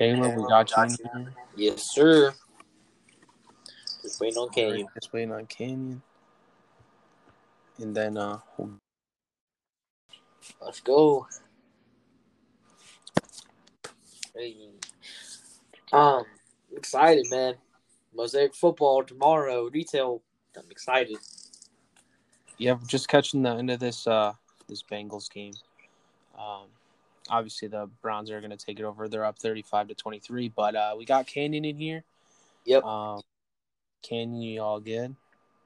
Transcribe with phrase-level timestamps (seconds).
[0.00, 1.34] Caleb, we got you in here.
[1.56, 2.32] Yes, sir.
[4.00, 4.86] Just waiting on Canyon.
[4.94, 6.00] Just waiting on Canyon.
[7.78, 8.38] And then uh
[10.58, 11.26] Let's go.
[14.34, 14.56] Hey.
[15.92, 16.24] Um,
[16.74, 17.56] excited, man.
[18.14, 19.68] Mosaic football tomorrow.
[19.68, 20.22] Retail.
[20.56, 21.18] I'm excited.
[22.56, 24.32] yeah, just catching the end of this uh
[24.66, 25.52] this Bengals game.
[26.38, 26.68] Um
[27.30, 29.08] obviously the Browns are gonna take it over.
[29.08, 32.04] They're up thirty five to twenty three, but uh we got Canyon in here.
[32.66, 32.84] Yep.
[32.84, 33.22] Um
[34.02, 35.14] Canyon, you all good?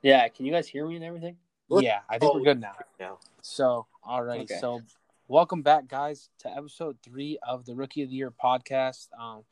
[0.02, 1.36] Yeah, can you guys hear me and everything?
[1.70, 2.74] Yeah, I think we're good now.
[3.00, 3.18] Now.
[3.42, 4.42] So, all right.
[4.42, 4.58] Okay.
[4.60, 4.82] So,
[5.28, 9.08] welcome back, guys, to episode three of the Rookie of the Year podcast.
[9.18, 9.44] Um,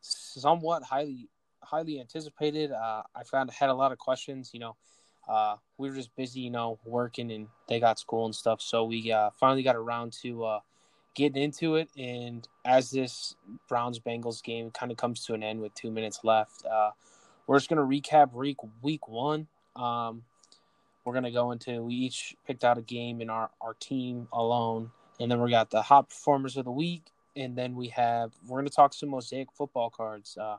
[0.00, 1.28] somewhat highly,
[1.62, 2.70] highly anticipated.
[2.70, 4.50] Uh, I found had a lot of questions.
[4.52, 4.76] You know,
[5.26, 8.60] uh, we were just busy, you know, working, and they got school and stuff.
[8.60, 10.60] So we uh, finally got around to uh,
[11.14, 11.88] getting into it.
[11.96, 13.36] And as this
[13.68, 16.90] Browns Bengals game kind of comes to an end with two minutes left, uh,
[17.46, 19.46] we're just gonna recap week week one.
[19.76, 20.22] Um,
[21.04, 24.90] we're gonna go into we each picked out a game in our our team alone,
[25.20, 27.04] and then we got the hot performers of the week,
[27.36, 30.56] and then we have we're gonna talk some mosaic football cards, uh,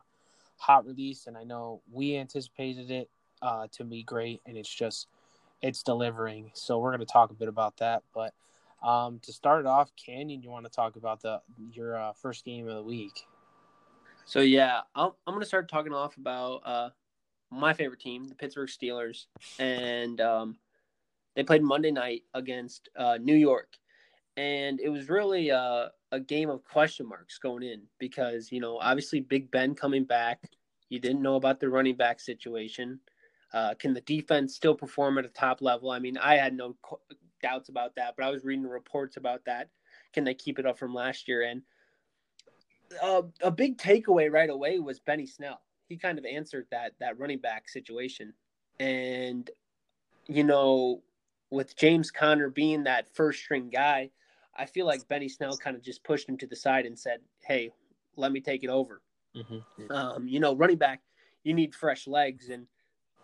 [0.57, 3.09] hot release, and I know we anticipated it
[3.41, 5.07] uh, to be great, and it's just
[5.61, 6.51] it's delivering.
[6.53, 8.33] So we're gonna talk a bit about that, but.
[8.83, 12.67] Um, to start off, Canyon, you want to talk about the your uh, first game
[12.67, 13.25] of the week?
[14.25, 16.89] So yeah, I'll, I'm gonna start talking off about uh,
[17.51, 19.25] my favorite team, the Pittsburgh Steelers,
[19.59, 20.57] and um,
[21.35, 23.73] they played Monday night against uh, New York,
[24.37, 28.77] and it was really uh, a game of question marks going in because you know
[28.79, 30.49] obviously Big Ben coming back,
[30.89, 32.99] you didn't know about the running back situation.
[33.53, 35.91] Uh, can the defense still perform at a top level?
[35.91, 36.75] I mean, I had no
[37.45, 39.69] doubts about that, but I was reading reports about that.
[40.13, 41.43] Can they keep it up from last year?
[41.43, 41.61] And
[43.03, 45.61] uh, a big takeaway right away was Benny Snell.
[45.87, 48.33] He kind of answered that that running back situation,
[48.79, 49.49] and
[50.25, 51.03] you know,
[51.51, 54.09] with James Conner being that first string guy,
[54.57, 57.19] I feel like Benny Snell kind of just pushed him to the side and said,
[57.43, 57.71] "Hey,
[58.15, 59.01] let me take it over."
[59.35, 59.91] Mm-hmm.
[59.91, 61.01] Um, you know, running back,
[61.43, 62.65] you need fresh legs, and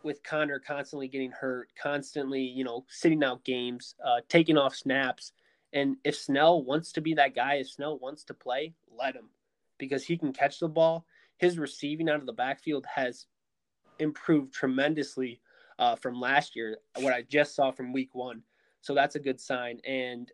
[0.03, 5.34] with Conner constantly getting hurt, constantly, you know, sitting out games, uh, taking off snaps,
[5.73, 9.29] and if Snell wants to be that guy, if Snell wants to play, let him,
[9.78, 11.06] because he can catch the ball.
[11.38, 13.25] His receiving out of the backfield has
[14.00, 15.39] improved tremendously
[15.79, 16.78] uh, from last year.
[16.97, 18.44] What I just saw from Week One,
[18.81, 19.79] so that's a good sign.
[19.85, 20.31] And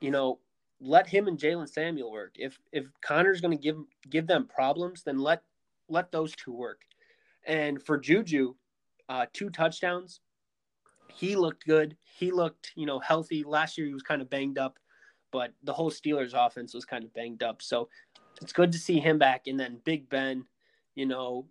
[0.00, 0.40] you know,
[0.80, 2.32] let him and Jaylen Samuel work.
[2.36, 3.76] If if Conner's going to give
[4.08, 5.42] give them problems, then let
[5.88, 6.82] let those two work.
[7.46, 8.54] And for Juju,
[9.10, 10.20] uh, two touchdowns.
[11.12, 11.96] He looked good.
[12.18, 13.42] He looked, you know, healthy.
[13.42, 14.78] Last year he was kind of banged up,
[15.32, 17.60] but the whole Steelers offense was kind of banged up.
[17.60, 17.88] So
[18.40, 19.48] it's good to see him back.
[19.48, 20.44] And then Big Ben,
[20.94, 21.46] you know,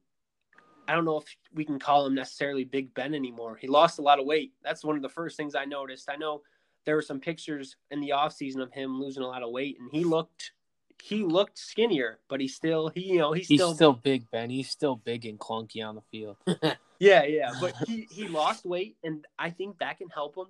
[0.87, 3.57] I don't know if we can call him necessarily Big Ben anymore.
[3.59, 4.53] He lost a lot of weight.
[4.63, 6.09] That's one of the first things I noticed.
[6.09, 6.41] I know
[6.85, 9.89] there were some pictures in the offseason of him losing a lot of weight, and
[9.91, 10.53] he looked
[11.01, 14.49] he looked skinnier, but he still he you know he's, He's still, still big, Ben.
[14.49, 16.37] He's still big and clunky on the field.
[16.99, 17.51] yeah yeah.
[17.59, 20.47] But he he lost weight, and I think that can help him.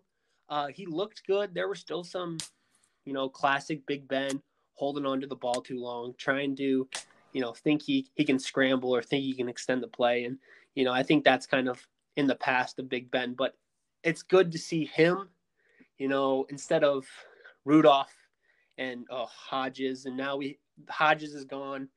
[0.50, 1.54] Uh, he looked good.
[1.54, 2.38] There were still some,
[3.06, 4.42] you know, classic Big Ben
[4.74, 6.88] holding on to the ball too long, trying to,
[7.34, 10.38] you know, think he he can scramble or think he can extend the play, and
[10.76, 13.34] you know I think that's kind of in the past of Big Ben.
[13.34, 13.56] But
[14.04, 15.30] it's good to see him,
[15.98, 17.06] you know, instead of
[17.66, 18.16] Rudolph
[18.78, 20.58] and oh, Hodges, and now we
[20.90, 21.90] Hodges is gone.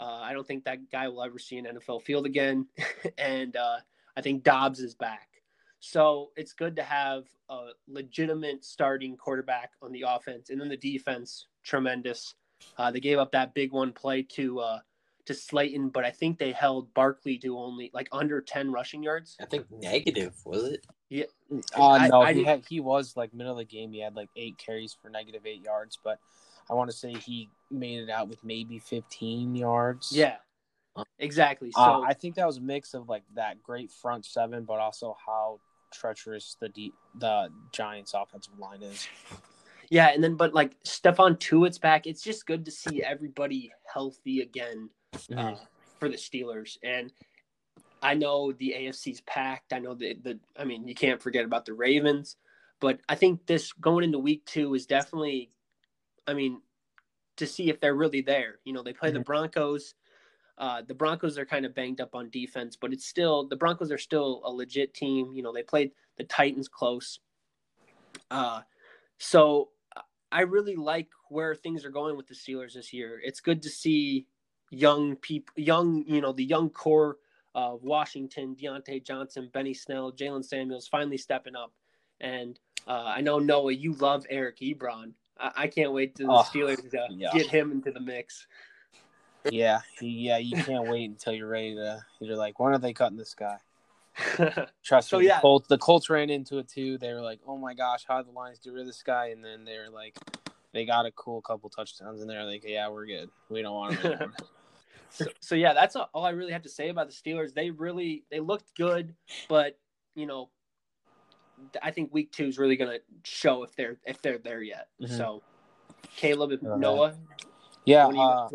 [0.00, 2.66] Uh, I don't think that guy will ever see an NFL field again,
[3.18, 3.76] and uh,
[4.16, 5.28] I think Dobbs is back.
[5.80, 10.76] So it's good to have a legitimate starting quarterback on the offense, and then the
[10.76, 12.34] defense tremendous.
[12.78, 14.78] Uh, they gave up that big one play to uh,
[15.24, 19.36] to Slayton, but I think they held Barkley to only like under ten rushing yards.
[19.40, 20.86] I think negative was it?
[21.08, 21.24] Yeah,
[21.76, 23.92] Uh, I- no, I he had he was like middle of the game.
[23.92, 26.20] He had like eight carries for negative eight yards, but
[26.70, 30.12] I want to say he made it out with maybe fifteen yards.
[30.14, 30.36] yeah,
[31.18, 31.70] exactly.
[31.72, 34.78] So Uh, I think that was a mix of like that great front seven, but
[34.78, 35.60] also how
[35.92, 39.08] treacherous the deep, the Giants' offensive line is.
[39.90, 42.06] Yeah, and then but like Stephon Tuitt's back.
[42.06, 44.88] It's just good to see everybody healthy again
[45.36, 45.56] uh,
[46.00, 46.78] for the Steelers.
[46.82, 47.12] And
[48.02, 49.72] I know the AFC's packed.
[49.72, 52.36] I know the the I mean you can't forget about the Ravens,
[52.80, 55.50] but I think this going into week two is definitely,
[56.26, 56.62] I mean,
[57.36, 58.60] to see if they're really there.
[58.64, 59.94] You know, they play the Broncos.
[60.58, 63.90] Uh, the Broncos are kind of banged up on defense, but it's still the Broncos
[63.90, 65.32] are still a legit team.
[65.32, 67.20] You know, they played the Titans close.
[68.30, 68.60] Uh,
[69.18, 69.70] so
[70.30, 73.20] I really like where things are going with the Steelers this year.
[73.22, 74.26] It's good to see,
[74.70, 77.18] young people, young, you know, the young core
[77.54, 81.72] of Washington, Diontae Johnson, Benny Snell, Jaylen Samuels finally stepping up.
[82.20, 85.12] And uh, I know Noah, you love Eric Ebron.
[85.38, 87.30] I, I can't wait to the Oh, Steelers to yeah.
[87.32, 88.46] get him into the mix.
[89.50, 92.04] Yeah, yeah, you can't wait until you're ready to.
[92.20, 93.58] You're like, when are they cutting this guy?
[94.84, 95.36] Trust So, me, yeah.
[95.36, 96.98] the Colts, the Colts ran into it too.
[96.98, 99.28] They were like, "Oh my gosh, how did the Lions get rid of this guy?"
[99.28, 100.16] And then they're like,
[100.72, 103.30] they got a cool couple touchdowns, and they're like, "Yeah, we're good.
[103.48, 104.34] We don't want him
[105.10, 107.54] so, so yeah, that's all I really have to say about the Steelers.
[107.54, 109.14] They really they looked good,
[109.48, 109.78] but
[110.14, 110.50] you know,
[111.82, 114.88] I think week two is really going to show if they're if they're there yet.
[115.00, 115.16] Mhm.
[115.16, 115.42] So,
[116.16, 116.80] Caleb and.
[116.80, 117.14] Noah,
[117.84, 118.48] yeah, do uh?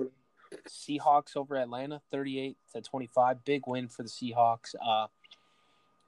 [0.67, 3.43] Seahawks over Atlanta, thirty-eight to twenty-five.
[3.45, 5.07] Big win for the Seahawks, uh,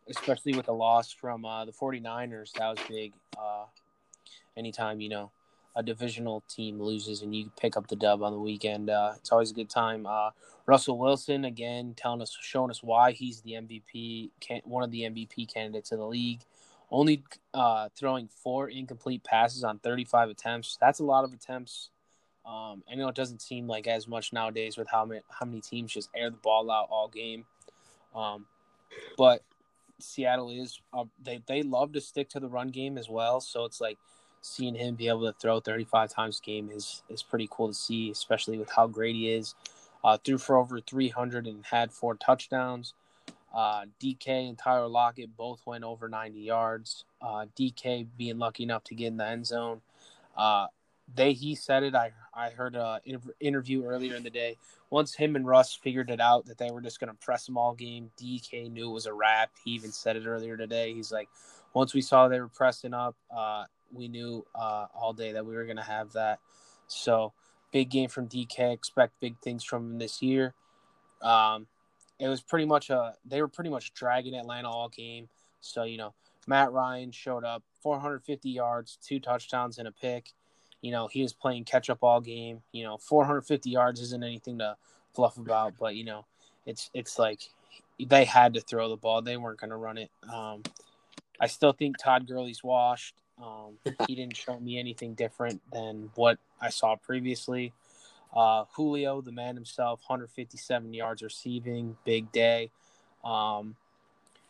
[0.09, 2.53] especially with the loss from uh, the 49ers.
[2.53, 3.13] That was big.
[3.38, 3.65] Uh,
[4.57, 5.31] anytime you know
[5.75, 9.31] a divisional team loses and you pick up the dub on the weekend, uh, it's
[9.31, 10.06] always a good time.
[10.06, 10.31] Uh,
[10.65, 15.01] Russell Wilson again telling us, showing us why he's the MVP, can, one of the
[15.01, 16.41] MVP candidates in the league.
[16.91, 20.77] Only uh, throwing four incomplete passes on 35 attempts.
[20.81, 21.89] That's a lot of attempts.
[22.50, 25.62] Um, I know it doesn't seem like as much nowadays with how many how many
[25.62, 27.46] teams just air the ball out all game,
[28.16, 28.48] um,
[29.18, 29.44] but
[30.00, 33.40] Seattle is uh, they they love to stick to the run game as well.
[33.40, 34.00] So it's like
[34.42, 37.74] seeing him be able to throw 35 times a game is is pretty cool to
[37.74, 39.54] see, especially with how great he is.
[40.04, 42.94] Uh, threw for over 300 and had four touchdowns.
[43.54, 47.04] Uh, DK and Tyler Lockett both went over 90 yards.
[47.22, 49.81] Uh, DK being lucky enough to get in the end zone.
[51.15, 51.95] They he said it.
[51.95, 53.01] I I heard a
[53.39, 54.57] interview earlier in the day.
[54.89, 57.57] Once him and Russ figured it out that they were just going to press him
[57.57, 59.51] all game, DK knew it was a wrap.
[59.63, 60.94] He even said it earlier today.
[60.94, 61.29] He's like,
[61.73, 65.56] once we saw they were pressing up, uh, we knew uh, all day that we
[65.56, 66.39] were going to have that.
[66.88, 67.33] So
[67.71, 68.73] big game from DK.
[68.73, 70.53] Expect big things from him this year.
[71.21, 71.67] Um,
[72.19, 75.29] it was pretty much a they were pretty much dragging Atlanta all game.
[75.62, 76.13] So you know
[76.47, 80.31] Matt Ryan showed up, 450 yards, two touchdowns and a pick.
[80.81, 82.61] You know he was playing catch up all game.
[82.71, 84.77] You know 450 yards isn't anything to
[85.13, 86.25] fluff about, but you know
[86.65, 87.41] it's it's like
[87.99, 89.21] they had to throw the ball.
[89.21, 90.09] They weren't going to run it.
[90.31, 90.63] Um,
[91.39, 93.15] I still think Todd Gurley's washed.
[93.41, 93.77] Um,
[94.07, 97.73] he didn't show me anything different than what I saw previously.
[98.35, 102.71] Uh, Julio, the man himself, 157 yards receiving, big day.
[103.23, 103.75] Um,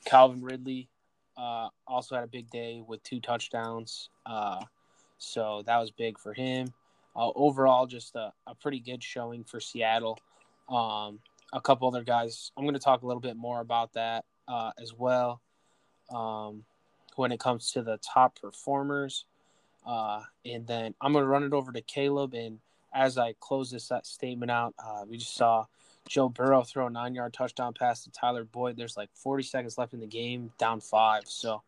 [0.06, 0.90] Calvin Ridley
[1.38, 4.10] uh, also had a big day with two touchdowns.
[4.26, 4.60] Uh,
[5.20, 6.74] so that was big for him.
[7.16, 10.18] Uh, overall, just a, a pretty good showing for Seattle.
[10.70, 11.20] Um,
[11.54, 12.52] a couple other guys.
[12.58, 15.42] I'm going to talk a little bit more about that uh, as well
[16.14, 16.64] um,
[17.16, 19.26] when it comes to the top performers.
[19.86, 22.34] Uh, and then I'm going to run it over to Caleb.
[22.34, 22.60] And
[22.94, 25.66] as I close this statement out, uh, we just saw
[26.08, 28.78] Joe Burrow throw a nine yard touchdown pass to Tyler Boyd.
[28.78, 31.24] There's like 40 seconds left in the game, down five.
[31.26, 31.62] So,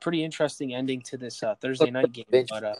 [0.00, 2.26] pretty interesting ending to this uh, Thursday night game.
[2.30, 2.74] But, uh,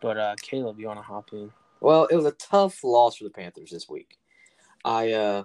[0.00, 1.50] but uh, Caleb, you want to hop in?
[1.80, 4.18] Well, it was a tough loss for the Panthers this week.
[4.84, 5.44] I uh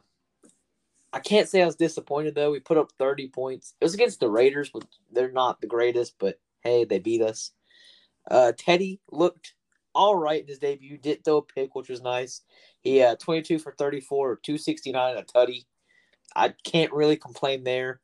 [1.13, 2.51] I can't say I was disappointed though.
[2.51, 3.73] We put up 30 points.
[3.81, 7.51] It was against the Raiders, but they're not the greatest, but hey, they beat us.
[8.29, 9.55] Uh Teddy looked
[9.93, 10.97] all right in his debut.
[10.97, 12.41] Did throw a pick, which was nice.
[12.81, 15.65] He had 22 for 34, 269 and a tutty.
[16.33, 17.99] I can't really complain there.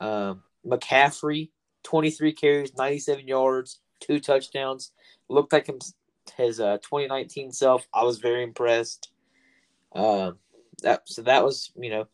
[0.00, 1.50] Um, McCaffrey,
[1.84, 4.92] 23 carries, 97 yards, two touchdowns.
[5.28, 5.78] Looked like him,
[6.36, 7.86] his uh, 2019 self.
[7.94, 9.10] I was very impressed.
[9.94, 10.38] Um,
[10.82, 12.08] that so that was you know,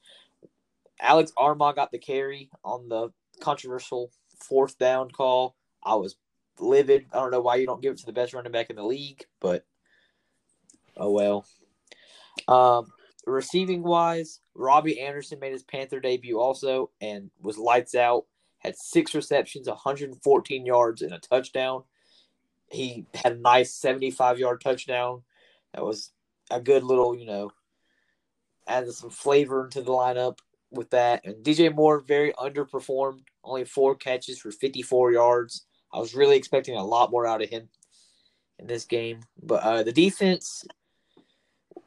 [1.00, 5.56] Alex Armah got the carry on the controversial fourth down call.
[5.82, 6.16] I was
[6.60, 7.06] livid.
[7.12, 8.84] I don't know why you don't give it to the best running back in the
[8.84, 9.64] league, but
[10.96, 11.46] oh well.
[12.46, 12.92] Um,
[13.26, 18.26] receiving wise, Robbie Anderson made his Panther debut also and was lights out.
[18.58, 21.84] Had six receptions, 114 yards, and a touchdown.
[22.70, 25.22] He had a nice 75 yard touchdown.
[25.74, 26.12] That was
[26.50, 27.50] a good little, you know,
[28.66, 30.38] added some flavor into the lineup
[30.70, 31.24] with that.
[31.24, 35.66] And DJ Moore very underperformed, only four catches for 54 yards.
[35.92, 37.68] I was really expecting a lot more out of him
[38.58, 39.20] in this game.
[39.42, 40.64] But uh, the defense,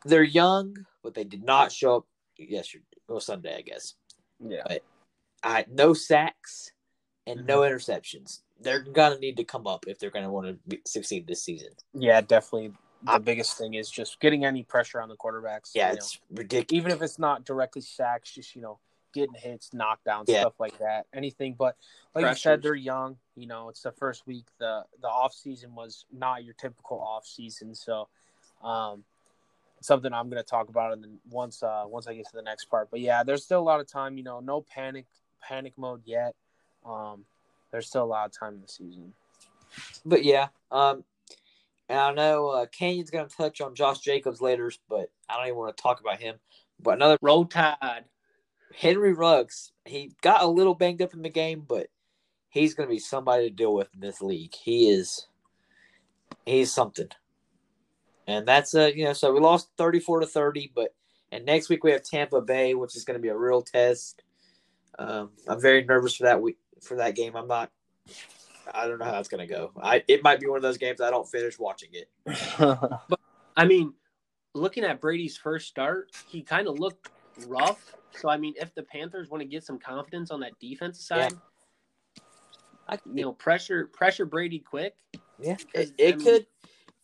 [0.06, 2.06] they're young, but they did not show up
[2.38, 3.96] yesterday or Sunday, I guess.
[4.40, 4.78] Yeah.
[5.44, 6.72] I no sacks
[7.28, 8.42] and no interceptions.
[8.60, 11.70] They're gonna need to come up if they're gonna want to be, succeed this season.
[11.94, 12.74] Yeah, definitely.
[13.04, 15.72] The biggest thing is just getting any pressure on the quarterbacks.
[15.74, 15.98] Yeah, you know.
[15.98, 16.80] it's ridiculous.
[16.80, 18.78] even if it's not directly sacks, just you know,
[19.14, 20.42] getting hits, knockdowns, Yeah.
[20.42, 21.08] stuff like that.
[21.14, 21.76] Anything, but
[22.14, 23.18] like you said, they're young.
[23.36, 24.46] You know, it's the first week.
[24.60, 28.08] the The off season was not your typical off season, so
[28.64, 29.04] um,
[29.82, 32.44] something I'm going to talk about in the, once uh, once I get to the
[32.44, 32.90] next part.
[32.92, 34.18] But yeah, there's still a lot of time.
[34.18, 35.06] You know, no panic
[35.42, 36.36] panic mode yet.
[36.86, 37.26] Um,
[37.72, 39.14] there's still a lot of time in the season.
[40.06, 41.04] But yeah, um,
[41.90, 45.48] and I know uh, Canyon's going to touch on Josh Jacobs later, but I don't
[45.48, 46.36] even want to talk about him.
[46.80, 48.06] But another roll tide.
[48.74, 51.88] Henry Ruggs, he got a little banged up in the game, but
[52.50, 54.54] he's going to be somebody to deal with in this league.
[54.56, 55.28] He is,
[56.46, 57.10] he's something.
[58.28, 60.94] And that's a you know, so we lost thirty four to thirty, but
[61.32, 64.24] and next week we have Tampa Bay, which is going to be a real test.
[65.00, 67.36] Um, I'm very nervous for that week for that game.
[67.36, 67.72] I'm not.
[68.74, 69.72] I don't know how it's going to go.
[69.82, 72.10] I it might be one of those games I don't finish watching it.
[72.58, 73.20] but
[73.56, 73.94] I mean,
[74.54, 77.10] looking at Brady's first start, he kind of looked
[77.48, 77.96] rough.
[78.12, 81.32] So I mean, if the Panthers want to get some confidence on that defense side,
[81.32, 82.24] yeah.
[82.88, 84.96] I, you know, pressure pressure Brady quick.
[85.40, 86.46] Yeah, it, it I mean, could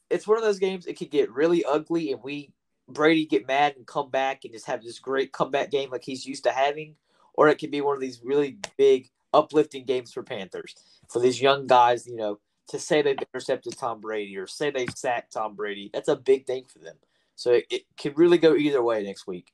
[0.09, 0.85] it's one of those games.
[0.85, 2.51] It could get really ugly, and we
[2.87, 6.25] Brady get mad and come back and just have this great comeback game like he's
[6.25, 6.95] used to having,
[7.37, 10.75] or it could be one of these really big uplifting games for Panthers
[11.09, 12.05] for these young guys.
[12.05, 12.39] You know,
[12.69, 16.45] to say they've intercepted Tom Brady or say they've sacked Tom Brady, that's a big
[16.45, 16.95] thing for them.
[17.35, 19.53] So it, it could really go either way next week.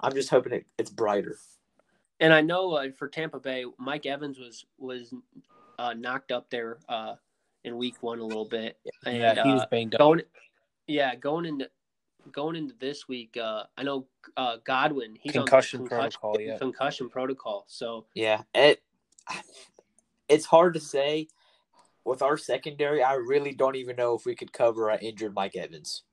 [0.00, 1.36] I'm just hoping it, it's brighter.
[2.20, 5.12] And I know uh, for Tampa Bay, Mike Evans was was
[5.78, 7.16] uh, knocked up there uh,
[7.64, 8.78] in week one a little bit.
[9.04, 9.98] And, yeah, he was uh, banged up.
[9.98, 10.22] Going,
[10.86, 11.68] yeah, going into
[12.32, 14.06] going into this week, uh, I know
[14.36, 15.16] uh, Godwin.
[15.20, 16.40] He's concussion, on concussion protocol.
[16.40, 17.64] Yeah, concussion protocol.
[17.68, 18.82] So yeah, it
[20.28, 21.28] it's hard to say.
[22.04, 25.56] With our secondary, I really don't even know if we could cover an injured Mike
[25.56, 26.04] Evans.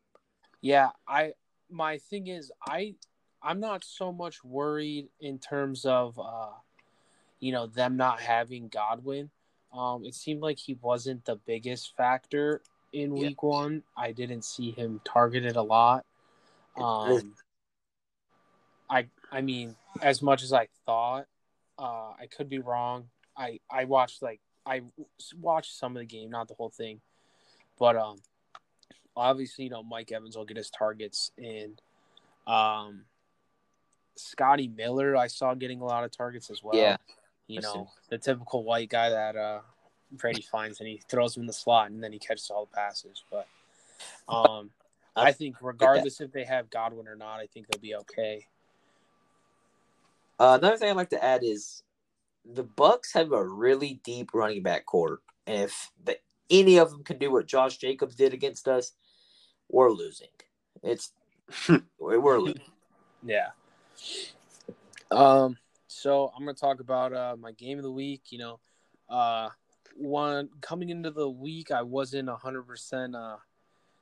[0.59, 1.33] Yeah, I
[1.69, 2.95] my thing is I
[3.43, 6.49] I'm not so much worried in terms of uh
[7.39, 9.29] you know them not having Godwin.
[9.71, 12.61] Um, it seemed like he wasn't the biggest factor
[12.93, 13.49] in week yeah.
[13.49, 13.83] one.
[13.97, 16.05] I didn't see him targeted a lot.
[16.77, 17.33] Um,
[18.89, 21.25] I I mean, as much as I thought,
[21.77, 23.09] uh, I could be wrong.
[23.35, 24.81] I I watched like I
[25.39, 27.01] watched some of the game, not the whole thing,
[27.77, 28.17] but um,
[29.15, 31.81] obviously you know Mike Evans will get his targets and
[32.47, 33.05] um,
[34.15, 36.75] Scotty Miller I saw getting a lot of targets as well.
[36.75, 36.97] Yeah,
[37.47, 39.59] you know, the typical white guy that uh,
[40.13, 42.75] Brady finds and he throws him in the slot and then he catches all the
[42.75, 43.23] passes.
[43.29, 43.47] But
[44.27, 44.69] um,
[45.15, 48.47] I think regardless if they have Godwin or not, I think they'll be okay.
[50.39, 51.83] Uh, another thing I'd like to add is
[52.45, 55.21] the Bucs have a really deep running back court.
[55.47, 56.17] And if the,
[56.49, 58.93] any of them can do what Josh Jacobs did against us,
[59.69, 60.27] we're losing.
[60.81, 61.11] It's
[61.99, 62.61] we're losing.
[63.23, 63.49] Yeah.
[65.11, 68.23] Um, so I'm gonna talk about uh, my game of the week.
[68.29, 68.59] You know,
[69.09, 69.49] uh,
[69.95, 73.37] one coming into the week, I wasn't hundred percent uh,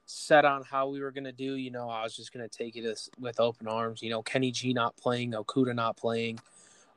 [0.06, 1.56] set on how we were gonna do.
[1.56, 4.02] You know, I was just gonna take it as, with open arms.
[4.02, 6.40] You know, Kenny G not playing, Okudah not playing,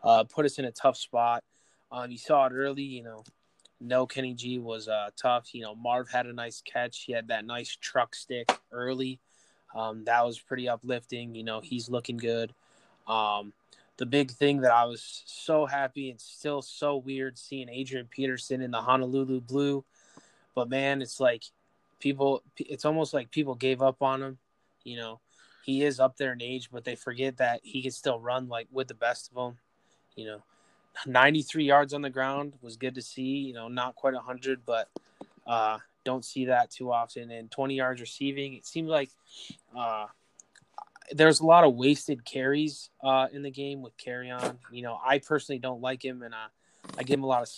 [0.03, 1.45] uh, put us in a tough spot.
[1.91, 2.83] Um, you saw it early.
[2.83, 3.25] You know,
[3.81, 5.55] no Kenny G was uh, tough.
[5.55, 7.05] You know, Marv had a nice catch.
[7.05, 9.21] He had that nice truck stick early.
[9.75, 11.35] Um, that was pretty uplifting.
[11.35, 12.53] You know, he's looking good.
[13.07, 13.53] Um,
[13.97, 18.61] the big thing that I was so happy and still so weird seeing Adrian Peterson
[18.61, 19.85] in the Honolulu blue.
[20.55, 21.45] But man, it's like
[22.01, 24.39] people, it's almost like people gave up on him.
[24.83, 25.21] You know,
[25.65, 28.69] he is up there in age, but they forget that he can still run like
[28.73, 29.59] with the best of them.
[30.17, 30.43] You know,
[31.07, 33.39] 93 yards on the ground was good to see.
[33.39, 34.89] You know, not quite 100, but
[35.47, 37.31] uh, don't see that too often.
[37.31, 39.11] And 20 yards receiving, it seemed like
[39.77, 40.07] uh,
[41.13, 44.57] there's a lot of wasted carries uh, in the game with Kerryon.
[44.73, 46.47] You know, I personally don't like him, and I,
[46.99, 47.49] I give him a lot of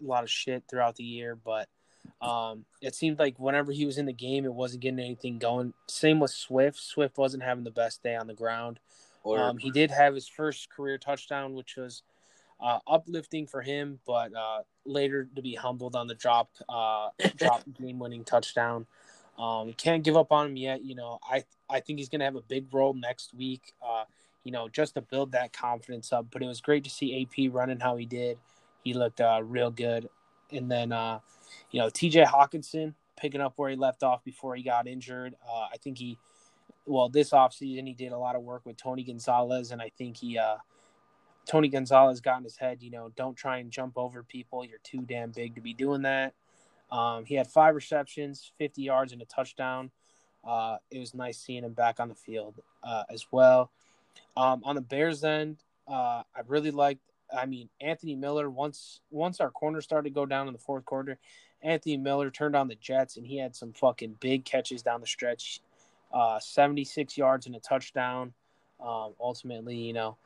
[0.00, 1.36] a lot of shit throughout the year.
[1.36, 1.68] But
[2.20, 5.74] um, it seemed like whenever he was in the game, it wasn't getting anything going.
[5.88, 6.78] Same with Swift.
[6.78, 8.78] Swift wasn't having the best day on the ground.
[9.26, 12.02] Um, he did have his first career touchdown, which was
[12.60, 17.62] uh, uplifting for him, but uh, later to be humbled on the drop uh, drop
[17.78, 18.86] game winning touchdown.
[19.38, 20.84] Um, can't give up on him yet.
[20.84, 23.72] You know, I I think he's going to have a big role next week.
[23.84, 24.04] Uh,
[24.44, 26.26] you know, just to build that confidence up.
[26.30, 28.38] But it was great to see AP running how he did.
[28.84, 30.08] He looked uh, real good.
[30.52, 31.18] And then, uh,
[31.70, 35.34] you know, TJ Hockenson picking up where he left off before he got injured.
[35.48, 36.18] Uh, I think he,
[36.86, 40.18] well, this offseason he did a lot of work with Tony Gonzalez, and I think
[40.18, 40.56] he, uh,
[41.46, 44.64] Tony Gonzalez got in his head, you know, don't try and jump over people.
[44.64, 46.34] You're too damn big to be doing that.
[46.90, 49.90] Um, he had five receptions, 50 yards, and a touchdown.
[50.46, 53.70] Uh, it was nice seeing him back on the field uh, as well.
[54.36, 55.58] Um, on the Bears end,
[55.88, 57.00] uh, I really liked.
[57.36, 58.50] I mean, Anthony Miller.
[58.50, 61.18] Once once our corner started to go down in the fourth quarter,
[61.62, 65.06] Anthony Miller turned on the Jets and he had some fucking big catches down the
[65.06, 65.60] stretch.
[66.12, 68.32] uh, 76 yards and a touchdown.
[68.80, 70.16] Um, ultimately, you know,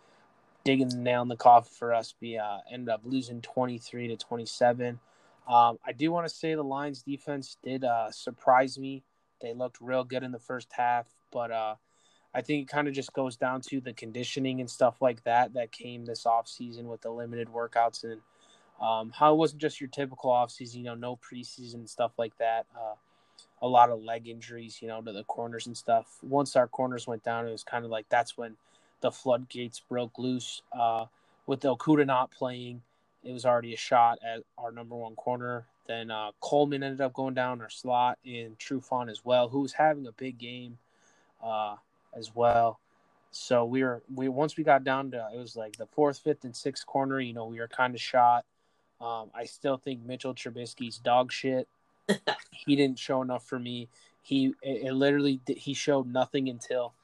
[0.64, 2.14] digging the nail in the coffin for us.
[2.20, 5.00] We uh, ended up losing 23 to 27.
[5.48, 9.02] Um, I do want to say the Lions defense did uh, surprise me.
[9.40, 11.75] They looked real good in the first half, but uh,
[12.35, 15.54] I think it kind of just goes down to the conditioning and stuff like that
[15.54, 18.21] that came this offseason with the limited workouts and
[18.80, 22.66] um, how it wasn't just your typical offseason, you know, no preseason stuff like that.
[22.76, 22.95] Uh,
[23.61, 26.18] a lot of leg injuries, you know, to the corners and stuff.
[26.23, 28.57] Once our corners went down, it was kind of like that's when
[29.00, 30.62] the floodgates broke loose.
[30.73, 31.07] Uh,
[31.47, 32.83] with Okudah not playing,
[33.25, 35.66] it was already a shot at our number one corner.
[35.88, 39.73] Then uh, Coleman ended up going down our slot, and Trufant as well, who was
[39.73, 40.78] having a big game
[41.42, 41.76] uh,
[42.14, 42.78] as well.
[43.30, 46.45] So we were we once we got down to it was like the fourth, fifth,
[46.45, 47.21] and sixth corner.
[47.21, 48.45] You know, we were kind of shot.
[49.00, 51.68] Um, I still think Mitchell Trubisky's dog shit.
[52.50, 53.88] he didn't show enough for me.
[54.23, 56.95] He it, it literally he showed nothing until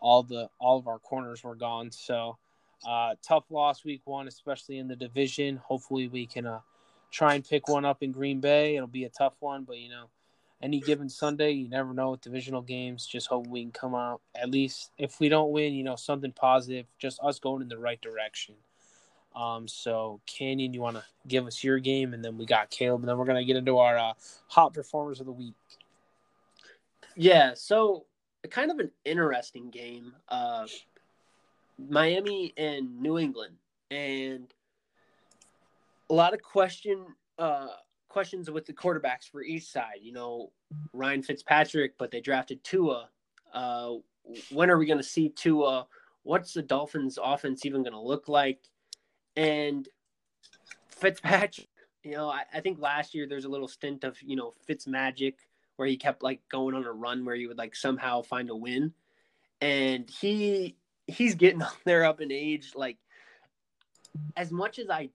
[0.00, 1.90] all the all of our corners were gone.
[1.90, 2.38] So
[2.86, 5.56] uh, tough loss week one, especially in the division.
[5.56, 6.60] Hopefully we can uh,
[7.10, 8.76] try and pick one up in Green Bay.
[8.76, 10.08] It'll be a tough one, but you know,
[10.62, 13.06] any given Sunday, you never know with divisional games.
[13.06, 16.32] Just hope we can come out at least if we don't win, you know, something
[16.32, 16.86] positive.
[16.98, 18.54] Just us going in the right direction.
[19.34, 23.02] Um, so Canyon, you want to give us your game, and then we got Caleb,
[23.02, 24.12] and then we're gonna get into our uh,
[24.48, 25.54] hot performers of the week.
[27.16, 28.06] Yeah, so
[28.50, 30.14] kind of an interesting game.
[30.28, 30.66] Uh,
[31.88, 33.56] Miami and New England,
[33.90, 34.52] and
[36.10, 37.06] a lot of question
[37.38, 37.68] uh,
[38.08, 40.00] questions with the quarterbacks for each side.
[40.02, 40.52] You know,
[40.92, 43.08] Ryan Fitzpatrick, but they drafted Tua.
[43.54, 43.94] Uh,
[44.50, 45.86] when are we going to see Tua?
[46.22, 48.60] What's the Dolphins' offense even going to look like?
[49.36, 49.88] And
[50.88, 51.68] Fitzpatrick,
[52.02, 54.86] you know, I, I, think last year there's a little stint of you know Fitz
[54.86, 55.36] magic
[55.76, 58.56] where he kept like going on a run where he would like somehow find a
[58.56, 58.92] win,
[59.60, 60.76] and he
[61.06, 62.72] he's getting there up in age.
[62.74, 62.98] Like
[64.36, 65.10] as much as I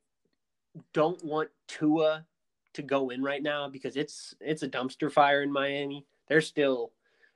[0.93, 2.25] don't want Tua
[2.73, 6.05] to go in right now because it's it's a dumpster fire in Miami.
[6.27, 6.91] They're still,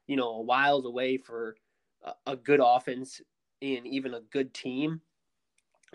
[0.07, 1.55] you know, a whiles away for
[2.03, 3.21] a, a good offense
[3.61, 5.01] and even a good team.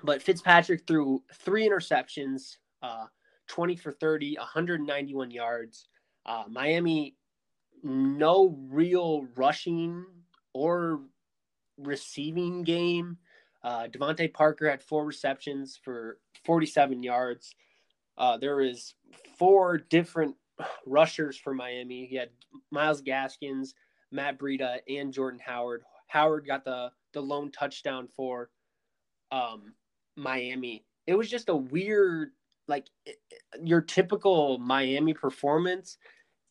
[0.03, 3.07] But Fitzpatrick threw three interceptions, uh,
[3.49, 5.89] 20 for 30, 191 yards.
[6.27, 7.17] Uh, Miami,
[7.83, 10.05] no real rushing
[10.53, 11.03] or
[11.79, 13.19] receiving game.
[13.65, 17.55] Uh, DeVante Parker had four receptions for 47 yards.
[18.19, 18.95] Uh, there was
[19.39, 20.37] four different
[20.87, 22.07] rushers for Miami.
[22.07, 22.29] He had
[22.71, 23.75] Myles Gaskins,
[24.13, 25.83] Matt Breida, and Jordan Howard.
[26.09, 28.51] Howard got the the lone touchdown for
[29.33, 29.73] um,
[30.17, 30.85] Miami.
[31.07, 32.33] It was just a weird,
[32.69, 32.87] like
[33.63, 35.97] your typical Miami performance,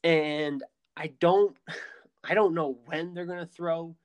[0.04, 0.64] and
[0.98, 1.56] I don't,
[2.24, 3.96] I don't know when they're gonna throw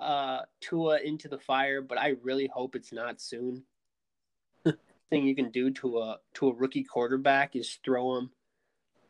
[0.00, 3.64] uh, Tua into the fire, but I really hope it's not soon.
[5.10, 8.30] thing you can do to a to a rookie quarterback is throw him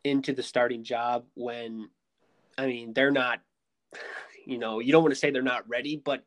[0.04, 1.88] into the starting job when,
[2.56, 3.40] I mean, they're not.
[4.48, 6.24] You know, you don't want to say they're not ready, but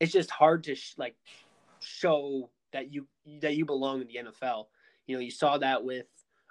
[0.00, 1.16] it's just hard to sh- like
[1.80, 3.06] show that you
[3.42, 4.68] that you belong in the NFL.
[5.06, 6.06] You know, you saw that with.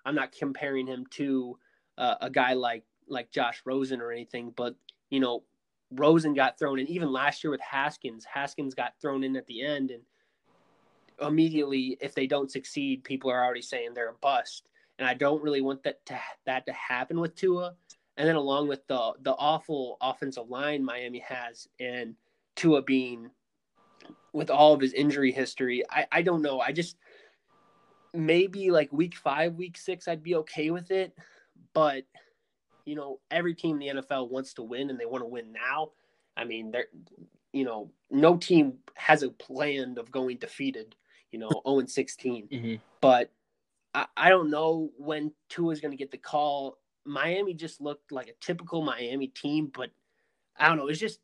[0.06, 1.58] I'm not comparing him to
[1.98, 4.76] uh, a guy like like Josh Rosen or anything, but
[5.10, 5.42] you know,
[5.92, 6.88] Rosen got thrown in.
[6.88, 10.02] Even last year with Haskins, Haskins got thrown in at the end, and
[11.22, 14.68] immediately, if they don't succeed, people are already saying they're a bust.
[15.00, 17.76] And I don't really want that to that to happen with Tua.
[18.18, 22.16] And then along with the the awful offensive line Miami has, and
[22.56, 23.30] Tua being
[24.34, 26.60] with all of his injury history, I, I don't know.
[26.60, 26.98] I just
[28.14, 31.16] maybe like week five, week six, I'd be okay with it.
[31.74, 32.04] But
[32.88, 35.52] you know, every team in the NFL wants to win and they want to win
[35.52, 35.92] now.
[36.38, 36.88] I mean, they're
[37.52, 40.96] you know, no team has a plan of going defeated,
[41.32, 42.48] you know, 0 and 16.
[42.48, 42.76] Mm-hmm.
[43.02, 43.32] But
[43.94, 46.78] I, I don't know when Tua is going to get the call.
[47.06, 49.90] Miami just looked like a typical Miami team, but
[50.58, 50.88] I don't know.
[50.88, 51.20] It's just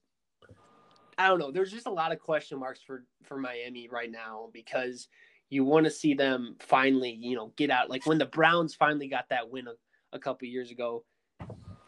[1.18, 1.52] I don't know.
[1.52, 5.08] There's just a lot of question marks for for Miami right now because
[5.50, 7.90] you want to see them finally, you know, get out.
[7.90, 9.74] Like when the Browns finally got that win a,
[10.16, 11.04] a couple years ago,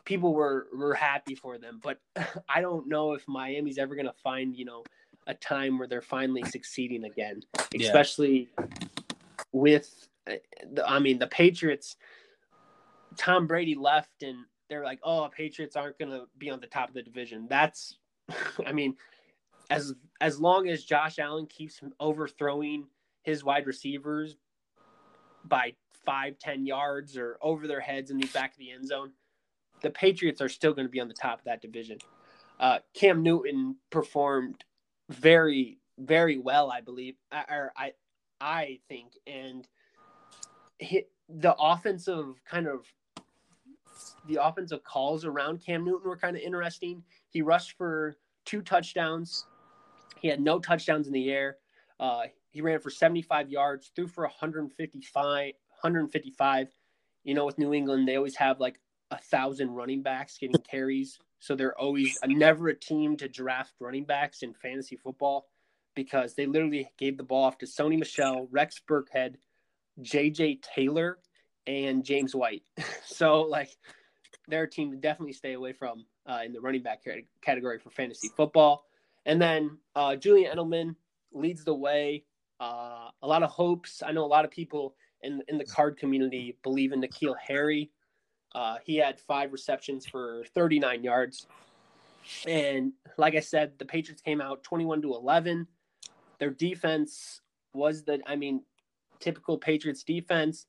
[0.06, 1.80] people were were happy for them.
[1.84, 2.00] But
[2.50, 4.84] I don't know if Miami's ever going to find, you know,
[5.28, 7.42] a time where they're finally succeeding again,
[7.80, 8.66] especially yeah.
[9.52, 10.08] with.
[10.30, 10.36] Uh,
[10.86, 11.98] I mean, the Patriots.
[13.18, 14.40] Tom Brady left, and
[14.70, 17.98] they're like, "Oh, Patriots aren't going to be on the top of the division." That's,
[18.66, 18.96] I mean,
[19.70, 22.88] as as long as Josh Allen keeps overthrowing
[23.24, 24.36] his wide receivers
[25.46, 25.74] by
[26.06, 29.12] five, ten yards or over their heads in the back of the end zone,
[29.86, 32.00] the Patriots are still going to be on the top of that division.
[32.60, 34.64] uh, Cam Newton performed
[35.10, 37.94] very, very well, I believe, or I,
[38.42, 39.68] I think, and
[40.80, 42.86] hit the offensive kind of
[44.28, 47.04] the offensive calls around Cam Newton were kind of interesting.
[47.30, 49.46] He rushed for two touchdowns.
[50.20, 51.58] He had no touchdowns in the air.
[52.00, 55.54] Uh, he ran for 75 yards, threw for 155.
[55.82, 56.68] 155.
[57.24, 58.80] You know, with New England, they always have like
[59.12, 61.20] a thousand running backs getting carries.
[61.40, 65.48] So they're always never a team to draft running backs in fantasy football
[65.96, 69.36] because they literally gave the ball off to Sony Michel, Rex Burkhead,
[70.02, 71.20] JJ Taylor,
[71.68, 72.64] and James White.
[73.06, 73.70] so like
[74.48, 77.04] they're a team to definitely stay away from uh, in the running back
[77.42, 78.86] category for fantasy football.
[79.26, 80.96] And then uh, Julian Edelman
[81.34, 82.24] leads the way.
[82.60, 84.02] Uh, a lot of hopes.
[84.06, 87.92] I know a lot of people in in the card community believe in N'Keal Harry.
[88.56, 91.46] Uh, he had five receptions for 39 yards.
[92.48, 95.68] And like I said, the Patriots came out 21 to 11.
[96.40, 97.42] Their defense
[97.74, 98.62] was the, I mean,
[99.20, 100.68] typical Patriots defense.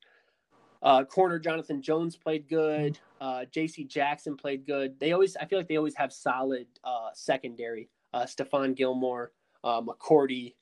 [0.82, 2.98] Uh, corner Jonathan Jones played good.
[3.20, 3.84] Uh, J.C.
[3.84, 4.98] Jackson played good.
[4.98, 7.88] They always, I feel like they always have solid uh, secondary.
[8.12, 9.30] Uh, Stephon Gilmore,
[9.62, 10.54] uh, McCourty,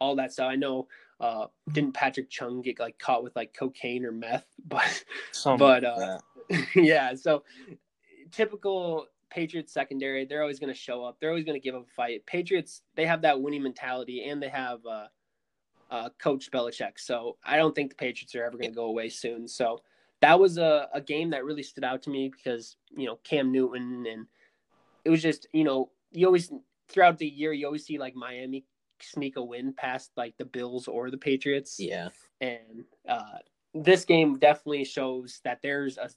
[0.00, 0.50] all that stuff.
[0.50, 0.88] I know
[1.20, 5.84] uh, didn't Patrick Chung get like caught with like cocaine or meth, but Something but
[5.84, 6.18] uh,
[6.74, 7.14] yeah.
[7.14, 7.44] So
[8.30, 11.16] typical Patriots secondary, they're always going to show up.
[11.20, 12.26] They're always going to give up a fight.
[12.26, 15.06] Patriots, they have that winning mentality, and they have uh,
[15.90, 16.98] uh, Coach Belichick.
[16.98, 19.48] So I don't think the Patriots are ever going to go away soon.
[19.48, 19.80] So
[20.20, 23.52] that was a, a game that really stood out to me because you know Cam
[23.52, 24.26] Newton and
[25.04, 26.50] it was just you know you always
[26.88, 28.64] throughout the year you always see like Miami
[29.00, 31.76] sneak a win past like the Bills or the Patriots.
[31.78, 32.08] Yeah.
[32.40, 33.38] And uh,
[33.74, 36.08] this game definitely shows that there's a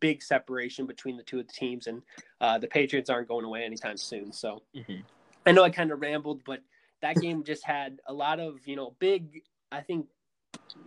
[0.00, 2.02] big separation between the two of the teams, and
[2.40, 4.32] uh, the Patriots aren't going away anytime soon.
[4.32, 5.00] So mm-hmm.
[5.46, 6.60] I know I kind of rambled, but
[7.02, 10.06] that game just had a lot of you know big, I think,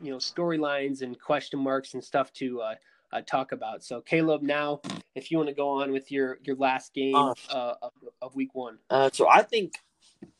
[0.01, 2.75] you know storylines and question marks and stuff to uh,
[3.13, 3.83] uh, talk about.
[3.83, 4.81] So Caleb, now
[5.15, 8.35] if you want to go on with your your last game uh, uh of, of
[8.35, 8.77] week one.
[8.89, 9.73] Uh, so I think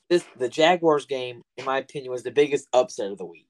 [0.09, 3.46] this the Jaguars game, in my opinion, was the biggest upset of the week.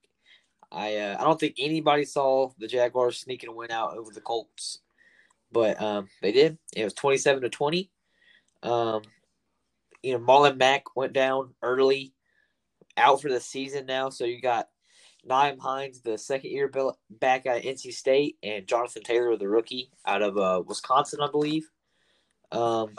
[0.72, 4.22] I uh, I don't think anybody saw the Jaguars sneaking a win out over the
[4.22, 4.80] Colts,
[5.52, 6.58] but um, they did.
[6.76, 7.90] It was twenty seven to twenty.
[8.64, 9.02] Um,
[10.04, 12.14] you know, Marlon Mack went down early,
[12.98, 14.10] out for the season now.
[14.10, 14.70] So you got
[15.28, 16.72] Nyheim Hines, the second year
[17.10, 21.70] back at NC State, and Jonathan Taylor, the rookie out of uh, Wisconsin, I believe.
[22.52, 22.94] Um,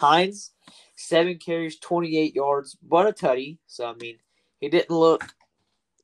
[0.00, 0.52] Hines
[1.00, 3.58] seven carries, 28 yards, but a tutty.
[3.66, 4.18] So, I mean,
[4.60, 5.24] he didn't look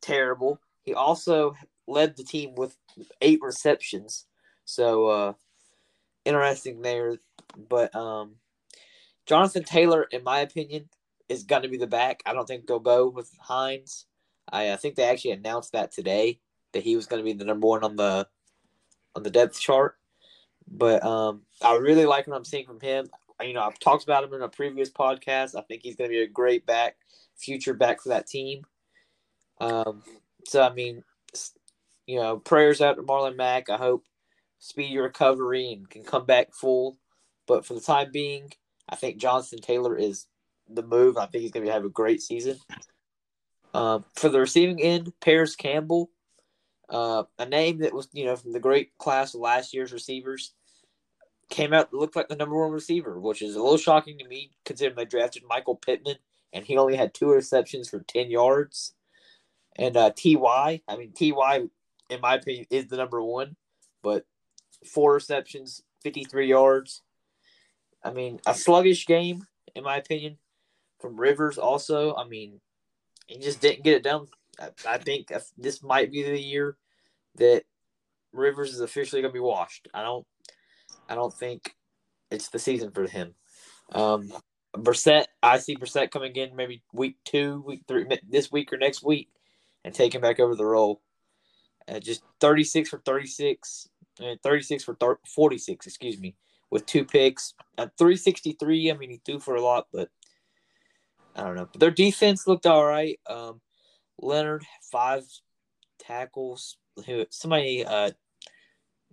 [0.00, 0.60] terrible.
[0.86, 1.54] He also
[1.86, 2.78] led the team with
[3.20, 4.24] eight receptions.
[4.64, 5.32] So, uh,
[6.24, 7.18] interesting there.
[7.68, 8.36] But um,
[9.26, 10.88] Jonathan Taylor, in my opinion,
[11.28, 12.22] is going to be the back.
[12.24, 14.06] I don't think they'll go with Hines.
[14.50, 16.40] I, I think they actually announced that today
[16.72, 18.26] that he was going to be the number one on the
[19.14, 19.98] on the depth chart.
[20.66, 23.08] But um, I really like what I'm seeing from him
[23.42, 25.56] you know, I've talked about him in a previous podcast.
[25.56, 26.96] I think he's going to be a great back,
[27.36, 28.64] future back for that team.
[29.60, 30.02] Um,
[30.46, 31.02] so I mean,
[32.06, 33.68] you know, prayers out to Marlon Mack.
[33.68, 34.04] I hope
[34.58, 36.98] speedy recovery and can come back full.
[37.46, 38.52] But for the time being,
[38.88, 40.26] I think Jonathan Taylor is
[40.68, 41.16] the move.
[41.16, 42.58] I think he's going to have a great season.
[43.74, 46.10] Um, for the receiving end, Parris Campbell,
[46.88, 50.54] uh, a name that was you know from the great class of last year's receivers
[51.48, 54.50] came out looked like the number one receiver, which is a little shocking to me
[54.64, 56.16] considering they drafted Michael Pittman
[56.52, 58.94] and he only had two receptions for ten yards.
[59.78, 61.68] And uh, Ty, I mean Ty,
[62.10, 63.56] in my opinion, is the number one,
[64.02, 64.24] but
[64.84, 67.02] four receptions, fifty three yards.
[68.02, 70.38] I mean, a sluggish game in my opinion
[71.00, 71.58] from Rivers.
[71.58, 72.60] Also, I mean,
[73.26, 74.26] he just didn't get it done.
[74.60, 76.76] I, I think this might be the year
[77.36, 77.64] that
[78.32, 79.88] Rivers is officially going to be washed.
[79.92, 80.26] I don't
[81.08, 81.74] I don't think
[82.30, 83.34] it's the season for him.
[83.92, 84.32] Um,
[84.74, 89.02] Brissett, I see Brissett coming in maybe week two, week three, this week or next
[89.02, 89.28] week,
[89.86, 91.00] and taking back over the role.
[91.88, 93.88] Uh, just 36 for 36,
[94.20, 96.34] uh, 36 for 30, 46, excuse me,
[96.70, 97.54] with two picks.
[97.78, 100.10] At 363, I mean, he threw for a lot, but
[101.36, 101.68] I don't know.
[101.70, 103.20] But their defense looked all right.
[103.30, 103.60] Um,
[104.18, 105.22] Leonard, five
[106.00, 106.76] tackles.
[107.04, 108.10] Who somebody, uh,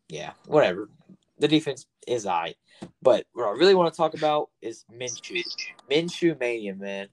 [0.08, 0.90] yeah, whatever
[1.38, 2.56] the defense is I.
[3.02, 5.44] But what I really want to talk about is Minshew.
[5.92, 7.10] Minshew mania, man.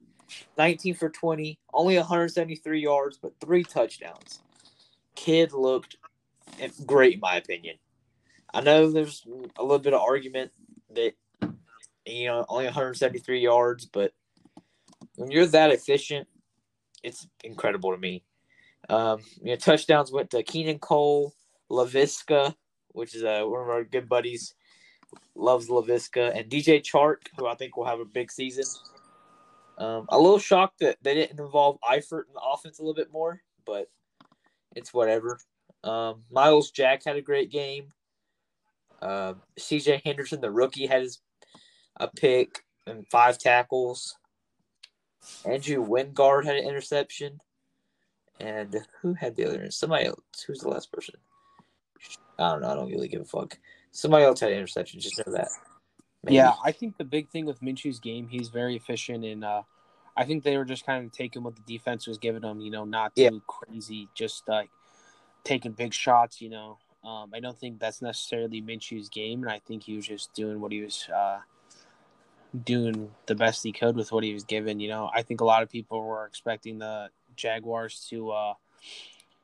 [0.59, 4.40] 19 for 20, only 173 yards, but three touchdowns.
[5.14, 5.97] Kid looked
[6.87, 7.77] great, in my opinion.
[8.53, 9.25] I know there's
[9.59, 10.53] a little bit of argument
[10.95, 11.14] that
[12.07, 14.12] You know, only 173 yards, but
[15.16, 16.27] when you're that efficient,
[17.03, 18.25] it's incredible to me.
[18.88, 21.35] Um, you know, touchdowns went to Keelan Cole,
[21.71, 22.55] Laviska,
[22.88, 24.55] which is uh, one of our good buddies,
[25.35, 28.64] loves Laviska, and DJ Chark, who I think will have a big season.
[29.81, 33.11] Um, a little shocked that they didn't involve Eifert in the offense a little bit
[33.11, 33.90] more, but
[34.77, 35.40] it's whatever.
[35.83, 37.88] Um, Myles Jack had a great game.
[39.01, 40.03] Uh, C.J.
[40.05, 41.21] Henderson, the rookie, had his
[41.97, 44.16] a pick and five tackles.
[45.47, 47.40] Andrew Wingard had an interception.
[48.38, 49.71] And who had the other?
[49.71, 50.21] Somebody else.
[50.47, 51.14] Who's the last person?
[52.38, 52.71] I don't know.
[52.71, 53.59] I don't really give a fuck.
[53.93, 55.01] Somebody else had an interception.
[55.01, 55.49] Just know that.
[56.23, 56.37] Maybe.
[56.37, 59.63] Yeah, I think the big thing with Minshew's game, he's very efficient, and uh,
[60.17, 62.61] I think they were just kind of taking what the defense was giving them.
[62.61, 63.31] You know, not too yeah.
[63.47, 64.71] crazy, just like
[65.45, 66.43] taking big shots.
[66.43, 70.07] You know, um, I don't think that's necessarily Minshew's game, and I think he was
[70.07, 71.39] just doing what he was uh,
[72.65, 74.81] doing the best he could with what he was given.
[74.81, 78.55] You know, I think a lot of people were expecting the Jaguars to, uh,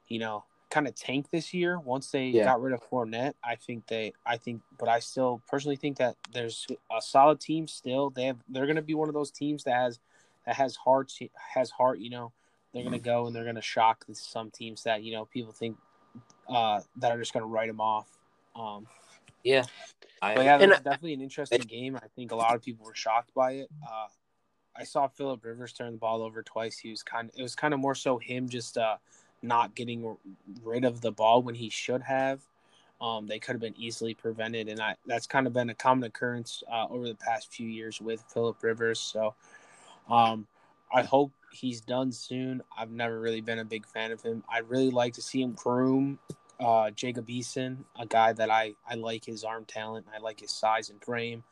[0.09, 2.45] you know, kind of tank this year once they yeah.
[2.45, 3.35] got rid of Fournette.
[3.43, 7.69] I think they, I think, but I still personally think that there's a solid team
[7.69, 8.11] still.
[8.11, 9.99] They have, they're going to be one of those teams that has,
[10.45, 11.13] that has heart,
[11.55, 12.01] has heart.
[12.01, 12.33] You know,
[12.73, 15.53] they're going to go and they're going to shock some teams that you know people
[15.53, 15.77] think
[16.49, 18.07] uh, that are just going to write them off.
[18.55, 18.87] Um,
[19.43, 19.65] yeah,
[20.21, 21.97] I, but yeah, it definitely an interesting game.
[21.97, 23.69] I think a lot of people were shocked by it.
[23.83, 24.09] Uh,
[24.77, 26.77] I saw Philip Rivers turn the ball over twice.
[26.77, 28.97] He was kind of, it was kind of more so him just uh,
[29.43, 30.17] not getting
[30.63, 32.41] rid of the ball when he should have.
[33.01, 36.05] Um, they could have been easily prevented, and I, that's kind of been a common
[36.05, 38.99] occurrence uh, over the past few years with Philip Rivers.
[38.99, 39.35] So
[40.09, 40.47] um,
[40.93, 42.63] I hope he's done soon.
[42.77, 44.43] I've never really been a big fan of him.
[44.49, 46.19] I'd really like to see him groom
[46.61, 50.07] uh, Jacob Eason, a guy that I, I like his arm talent.
[50.15, 51.45] I like his size and frame.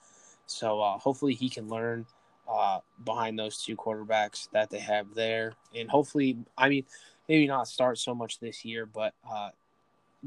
[0.47, 2.07] So uh, hopefully he can learn
[2.49, 5.55] uh, behind those two quarterbacks that they have there.
[5.75, 6.85] And hopefully, I mean,
[7.29, 9.51] maybe not start so much this year, but uh,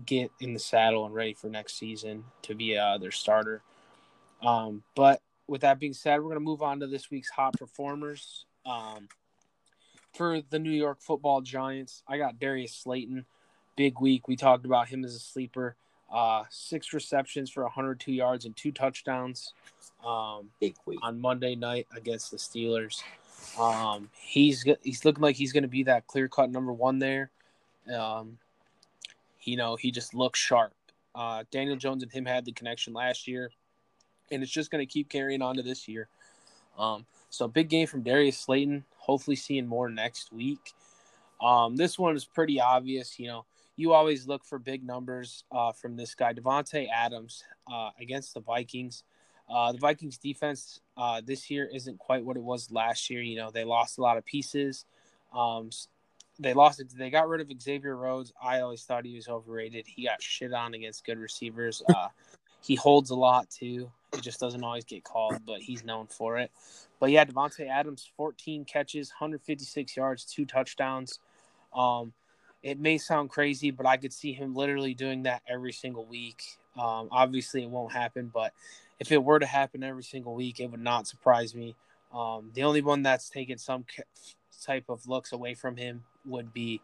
[0.05, 3.61] get in the saddle and ready for next season to be uh, their starter.
[4.41, 7.53] Um, but with that being said, we're going to move on to this week's hot
[7.53, 8.45] performers.
[8.65, 9.07] Um,
[10.13, 13.25] for the New York football giants, I got Darius Slayton.
[13.75, 14.27] Big week.
[14.27, 15.75] We talked about him as a sleeper.
[16.11, 19.53] Uh, six receptions for 102 yards and two touchdowns.
[20.05, 23.03] Um, Big week on Monday night against the Steelers.
[23.59, 27.31] Um, he's he's looking like he's going to be that clear cut number one there.
[27.93, 28.37] Um,
[29.41, 30.73] you know, he just looks sharp.
[31.15, 33.49] Uh, Daniel Jones and him had the connection last year,
[34.31, 36.07] and it's just going to keep carrying on to this year.
[36.77, 38.83] Um, so big game from Darius Slayton.
[38.97, 40.73] Hopefully, seeing more next week.
[41.41, 43.19] Um, this one is pretty obvious.
[43.19, 43.45] You know,
[43.75, 48.41] you always look for big numbers uh, from this guy, Davante Adams, uh, against the
[48.41, 49.03] Vikings.
[49.49, 53.21] Uh, the Vikings defense uh, this year isn't quite what it was last year.
[53.21, 54.85] You know, they lost a lot of pieces.
[55.33, 55.69] Um,
[56.39, 56.87] they lost it.
[56.95, 58.33] They got rid of Xavier Rhodes.
[58.41, 59.85] I always thought he was overrated.
[59.87, 61.81] He got shit on against good receivers.
[61.93, 62.09] Uh,
[62.61, 63.91] he holds a lot too.
[64.13, 66.51] It just doesn't always get called, but he's known for it.
[66.99, 71.19] But yeah, Davante Adams, 14 catches, 156 yards, two touchdowns.
[71.75, 72.13] Um,
[72.63, 76.41] it may sound crazy, but I could see him literally doing that every single week.
[76.77, 78.53] Um, obviously, it won't happen, but
[78.99, 81.75] if it were to happen every single week, it would not surprise me.
[82.13, 83.85] Um, the only one that's taken some
[84.63, 86.81] type of looks away from him would be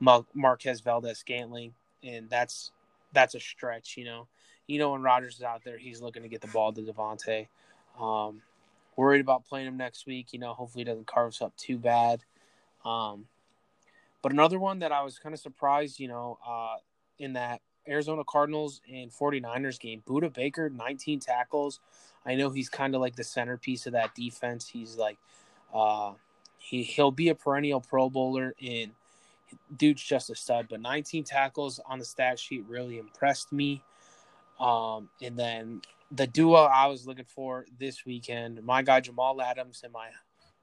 [0.00, 2.72] Marquez Valdes Scantling, and that's
[3.12, 3.96] that's a stretch.
[3.96, 4.28] You know,
[4.66, 7.48] you know when Rodgers is out there, he's looking to get the ball to Davante.
[8.00, 8.42] Um,
[8.96, 10.32] worried about playing him next week.
[10.32, 12.20] You know, hopefully he doesn't carve us up too bad.
[12.84, 13.26] Um,
[14.22, 16.76] but another one that I was kind of surprised, you know, uh,
[17.18, 21.80] in that Arizona Cardinals and 49ers game, Budda Baker, 19 tackles.
[22.24, 24.68] I know he's kind of like the centerpiece of that defense.
[24.68, 25.18] He's like,
[25.74, 26.12] uh,
[26.58, 28.92] he, he'll be a perennial Pro Bowler, and
[29.76, 30.66] dude's just a stud.
[30.70, 33.82] But 19 tackles on the stat sheet really impressed me.
[34.60, 39.80] Um, and then the duo I was looking for this weekend, my guy Jamal Adams
[39.82, 40.08] and my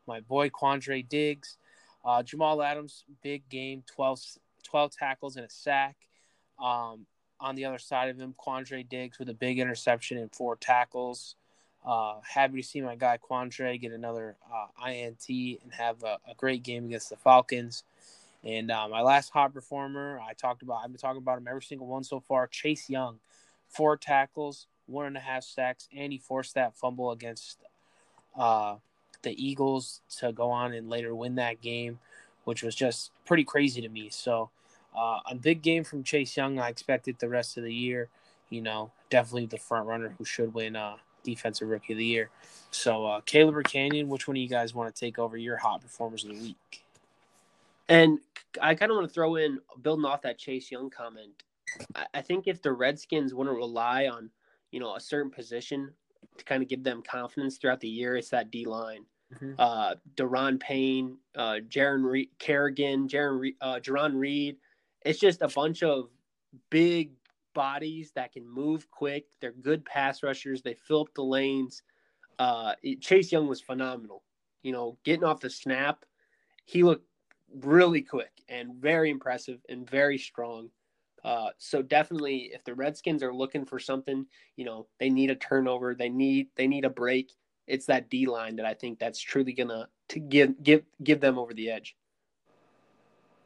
[0.07, 1.57] my boy Quandre Diggs.
[2.03, 4.19] Uh, Jamal Adams, big game, 12,
[4.63, 5.95] 12 tackles and a sack.
[6.61, 7.05] Um,
[7.39, 11.35] on the other side of him, Quandre Diggs with a big interception and four tackles.
[11.85, 16.35] Uh, happy to see my guy Quandre get another uh, INT and have a, a,
[16.35, 17.83] great game against the Falcons.
[18.43, 20.81] And uh, my last hot performer, I talked about.
[20.83, 22.47] I've been talking about him every single one so far.
[22.47, 23.19] Chase Young,
[23.69, 27.59] four tackles, one and a half sacks, and he forced that fumble against
[28.37, 28.75] uh,
[29.21, 31.99] the Eagles to go on and later win that game,
[32.43, 34.09] which was just pretty crazy to me.
[34.09, 34.49] So,
[34.95, 36.59] uh, a big game from Chase Young.
[36.59, 38.09] I expect it the rest of the year.
[38.49, 42.29] You know, definitely the front runner who should win uh, defensive rookie of the year.
[42.71, 45.57] So, uh, Caleb or Canyon, which one of you guys want to take over your
[45.57, 46.83] hot performers of the week?
[47.87, 48.19] And
[48.61, 51.31] I kind of want to throw in, building off that Chase Young comment.
[51.95, 54.29] I, I think if the Redskins want to rely on,
[54.71, 55.91] you know, a certain position
[56.37, 59.05] to kind of give them confidence throughout the year, it's that D line.
[59.33, 59.53] Mm-hmm.
[59.59, 64.57] Uh, Da'Ron Payne, uh, Jaron Re- Kerrigan, Jaron Re- uh, Jarran Reed.
[65.05, 66.09] It's just a bunch of
[66.69, 67.11] big
[67.53, 69.25] bodies that can move quick.
[69.39, 70.61] They're good pass rushers.
[70.61, 71.83] They fill up the lanes.
[72.37, 74.23] Uh, Chase Young was phenomenal.
[74.63, 76.05] You know, getting off the snap,
[76.65, 77.05] he looked
[77.61, 80.69] really quick and very impressive and very strong.
[81.23, 85.35] Uh, so definitely, if the Redskins are looking for something, you know, they need a
[85.35, 87.33] turnover, they need they need a break.
[87.67, 91.37] It's that D line that I think that's truly gonna to give give give them
[91.37, 91.95] over the edge.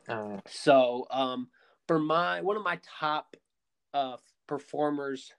[0.08, 1.48] Uh, so um,
[1.88, 3.36] for my one of my top
[3.94, 5.34] uh, performers.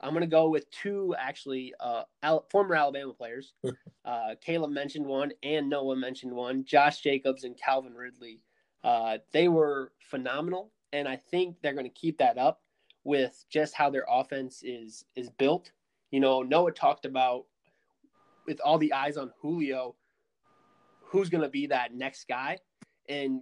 [0.00, 3.54] I'm going to go with two actually uh, Al- former Alabama players.
[4.04, 6.64] uh, Caleb mentioned one, and Noah mentioned one.
[6.64, 8.40] Josh Jacobs and Calvin Ridley.
[8.82, 12.60] Uh, they were phenomenal, and I think they're going to keep that up
[13.04, 15.72] with just how their offense is is built.
[16.10, 17.44] You know, Noah talked about
[18.46, 19.96] with all the eyes on Julio,
[21.00, 22.58] who's going to be that next guy,
[23.08, 23.40] and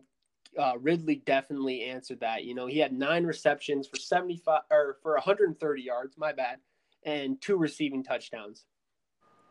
[0.59, 2.45] uh, Ridley definitely answered that.
[2.45, 6.59] You know, he had nine receptions for 75 or for 130 yards, my bad,
[7.05, 8.65] and two receiving touchdowns.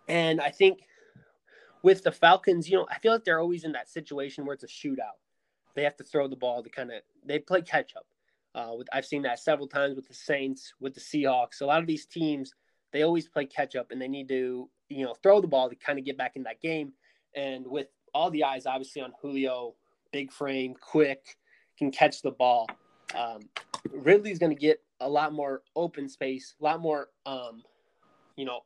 [0.07, 0.81] And I think
[1.83, 4.63] with the Falcons, you know, I feel like they're always in that situation where it's
[4.63, 5.17] a shootout.
[5.75, 8.05] They have to throw the ball to kind of they play catch up.
[8.53, 11.61] Uh, with, I've seen that several times with the Saints, with the Seahawks.
[11.61, 12.53] A lot of these teams
[12.91, 15.75] they always play catch up, and they need to you know throw the ball to
[15.75, 16.93] kind of get back in that game.
[17.35, 19.75] And with all the eyes obviously on Julio
[20.11, 21.37] big frame, quick,
[21.77, 22.67] can catch the ball.
[23.15, 23.41] Um,
[23.91, 27.63] Ridley's going to get a lot more open space, a lot more, um,
[28.35, 28.61] you know,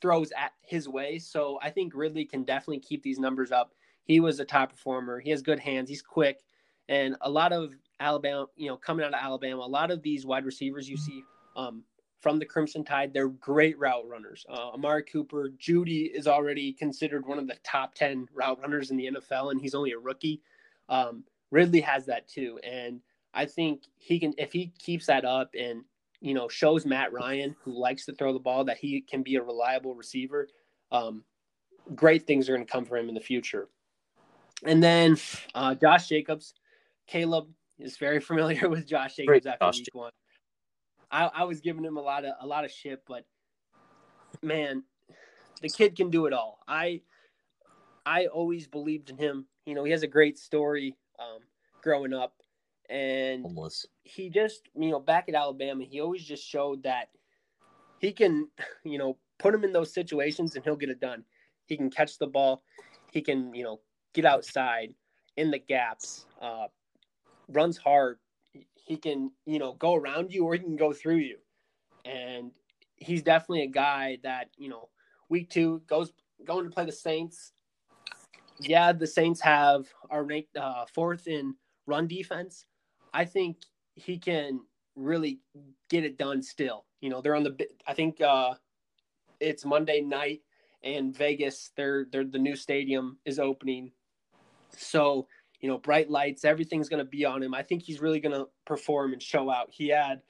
[0.00, 1.18] throws at his way.
[1.18, 3.72] So I think Ridley can definitely keep these numbers up.
[4.04, 5.20] He was a top performer.
[5.20, 5.88] He has good hands.
[5.88, 6.40] He's quick,
[6.88, 10.26] and a lot of Alabama, you know, coming out of Alabama, a lot of these
[10.26, 11.22] wide receivers you see
[11.56, 11.84] um,
[12.22, 14.46] from the Crimson Tide, they're great route runners.
[14.48, 18.96] Uh, Amari Cooper, Jeudy is already considered one of the top 10 route runners in
[18.96, 20.40] the NFL, and he's only a rookie.
[20.88, 22.60] Um, Ridley has that too.
[22.62, 23.00] And
[23.34, 25.82] I think he can, if he keeps that up and,
[26.20, 29.34] you know, shows Matt Ryan, who likes to throw the ball, that he can be
[29.34, 30.48] a reliable receiver,
[30.92, 31.24] um,
[31.96, 33.68] great things are going to come for him in the future.
[34.64, 35.16] And then
[35.56, 36.54] uh, Josh Jacobs,
[37.08, 37.48] Caleb
[37.80, 39.78] is very familiar with Josh Jacobs Great after Josh.
[39.78, 40.12] week one.
[41.12, 43.24] I, I was giving him a lot of a lot of shit, but
[44.42, 44.82] man,
[45.60, 46.58] the kid can do it all.
[46.66, 47.02] I
[48.06, 49.46] I always believed in him.
[49.66, 51.40] You know, he has a great story um,
[51.82, 52.34] growing up,
[52.88, 53.86] and Homeless.
[54.02, 57.08] he just you know back at Alabama, he always just showed that
[57.98, 58.48] he can
[58.84, 61.24] you know put him in those situations and he'll get it done.
[61.66, 62.62] He can catch the ball.
[63.12, 63.80] He can you know
[64.14, 64.94] get outside
[65.36, 66.26] in the gaps.
[66.40, 66.68] Uh,
[67.48, 68.18] runs hard
[68.74, 71.38] he can you know go around you or he can go through you.
[72.04, 72.52] And
[72.96, 74.88] he's definitely a guy that you know
[75.28, 76.12] week two goes
[76.44, 77.52] going to play the saints.
[78.60, 81.54] Yeah the saints have are ranked uh, fourth in
[81.86, 82.66] run defense.
[83.12, 83.58] I think
[83.94, 84.60] he can
[84.94, 85.40] really
[85.88, 86.84] get it done still.
[87.00, 88.54] You know they're on the i think uh
[89.40, 90.40] it's monday night
[90.84, 93.92] and vegas they're they're the new stadium is opening.
[94.76, 95.28] So
[95.62, 97.54] you know, bright lights, everything's going to be on him.
[97.54, 99.68] I think he's really going to perform and show out.
[99.70, 100.20] He had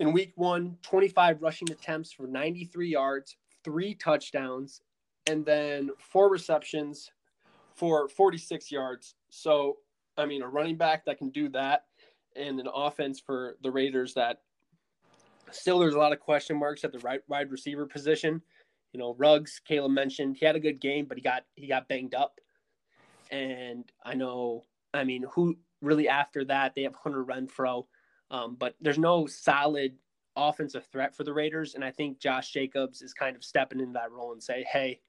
[0.00, 4.82] in week one 25 rushing attempts for 93 yards, three touchdowns,
[5.28, 7.10] and then four receptions
[7.74, 9.14] for 46 yards.
[9.30, 9.78] So,
[10.18, 11.84] I mean, a running back that can do that
[12.34, 14.40] and an offense for the Raiders that
[15.52, 18.42] still there's a lot of question marks at the right wide receiver position.
[18.92, 21.88] You know, Ruggs, Caleb mentioned, he had a good game, but he got he got
[21.88, 22.40] banged up.
[23.30, 24.64] And I know
[24.94, 27.86] I mean, who really after that they have Hunter Renfrow,
[28.30, 29.96] um, but there's no solid
[30.36, 33.92] offensive threat for the Raiders, and I think Josh Jacobs is kind of stepping into
[33.94, 35.00] that role and say, "Hey,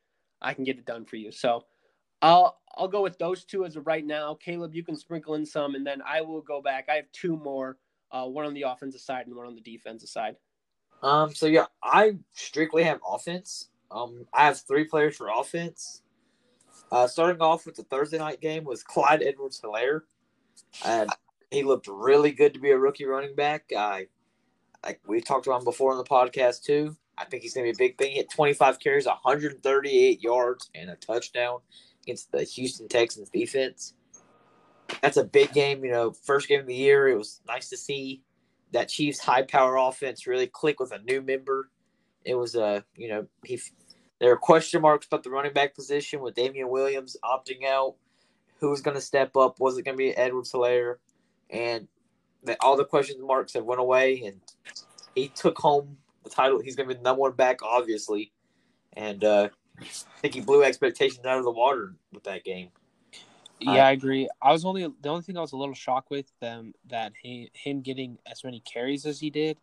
[0.41, 1.63] I can get it done for you." So,
[2.21, 4.35] I'll I'll go with those two as of right now.
[4.35, 6.87] Caleb, you can sprinkle in some, and then I will go back.
[6.89, 7.77] I have two more,
[8.11, 10.35] uh, one on the offensive side and one on the defensive side.
[11.01, 11.33] Um.
[11.33, 13.69] So yeah, I strictly have offense.
[13.91, 16.02] Um, I have three players for offense.
[16.93, 20.01] Uh, starting off with the Thursday night game was Clyde Edwards Helaire.
[20.85, 21.07] Uh,
[21.49, 23.63] he looked really good to be a rookie running back.
[23.75, 24.05] I,
[24.85, 26.95] like we talked about him before on the podcast too.
[27.17, 28.11] I think he's going to be a big thing.
[28.11, 31.61] He had 25 carries, 138 yards, and a touchdown
[32.03, 33.95] against the Houston Texans defense.
[35.01, 35.83] That's a big game.
[35.83, 37.07] You know, first game of the year.
[37.07, 38.21] It was nice to see
[38.71, 41.71] that Chiefs high power offense really click with a new member
[42.23, 43.59] It was uh, you know, he
[44.23, 47.95] there are question marks about the running back position with Damien Williams opting out.
[48.61, 49.59] Who's going to step up?
[49.59, 50.95] Was it going to be Edwards Helaire?
[51.49, 51.89] And
[52.41, 54.39] the, all the question marks have went away, and
[55.13, 56.61] he took home the title.
[56.61, 58.31] He's going to be the number one back, obviously.
[58.93, 59.49] And uh,
[59.81, 59.85] I
[60.21, 62.69] think he blew expectations out of the water with that game.
[63.59, 64.29] Yeah, I agree.
[64.41, 67.51] I was only the only thing I was a little shocked with them that he,
[67.51, 69.57] him getting as many carries as he did,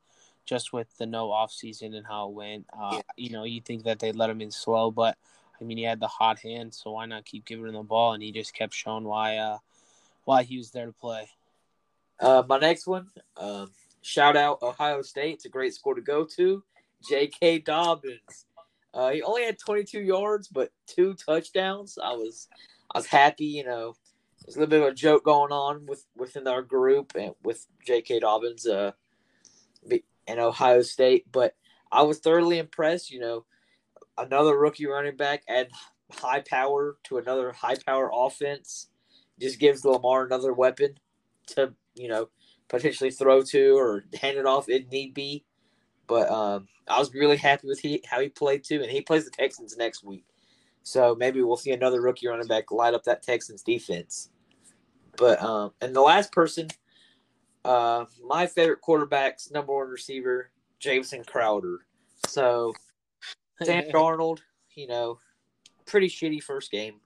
[0.47, 2.66] just with the no off season and how it went.
[2.76, 3.01] Uh.
[3.16, 5.16] You know, you think that they let him in slow, but
[5.61, 8.14] I mean, he had the hot hand, so why not keep giving him the ball?
[8.14, 9.59] And he just kept showing why uh,
[10.24, 11.28] why he was there to play.
[12.18, 13.70] Uh, my next one, um,
[14.03, 15.34] shout out Ohio State.
[15.34, 16.62] It's a great score to go to.
[17.09, 17.61] J.K.
[17.61, 18.47] Dobbins.
[18.93, 21.99] Uh, he only had 22 yards, but two touchdowns.
[22.03, 22.49] I was
[22.95, 23.47] I was happy.
[23.47, 23.95] You know,
[24.45, 27.66] there's a little bit of a joke going on with within our group and with
[27.86, 28.20] J.K.
[28.20, 28.93] Dobbins uh,
[30.31, 31.55] and Ohio State, but
[31.91, 33.11] I was thoroughly impressed.
[33.11, 33.45] You know,
[34.16, 35.70] another rookie running back add
[36.12, 38.89] high power to another high power offense
[39.41, 40.95] just gives Lamar another weapon
[41.49, 42.28] to you know
[42.68, 45.45] potentially throw to or hand it off if need be.
[46.07, 49.24] But um, I was really happy with he, how he played too, and he plays
[49.24, 50.24] the Texans next week.
[50.83, 54.31] So maybe we'll see another rookie running back light up that Texans defense.
[55.16, 56.68] But um, and the last person,
[57.65, 61.81] uh, my favorite quarterback's number one receiver, Jamison Crowder.
[62.29, 62.75] So
[63.63, 64.41] Sam Darnold,
[64.75, 65.19] you know,
[65.87, 67.01] pretty shitty first game,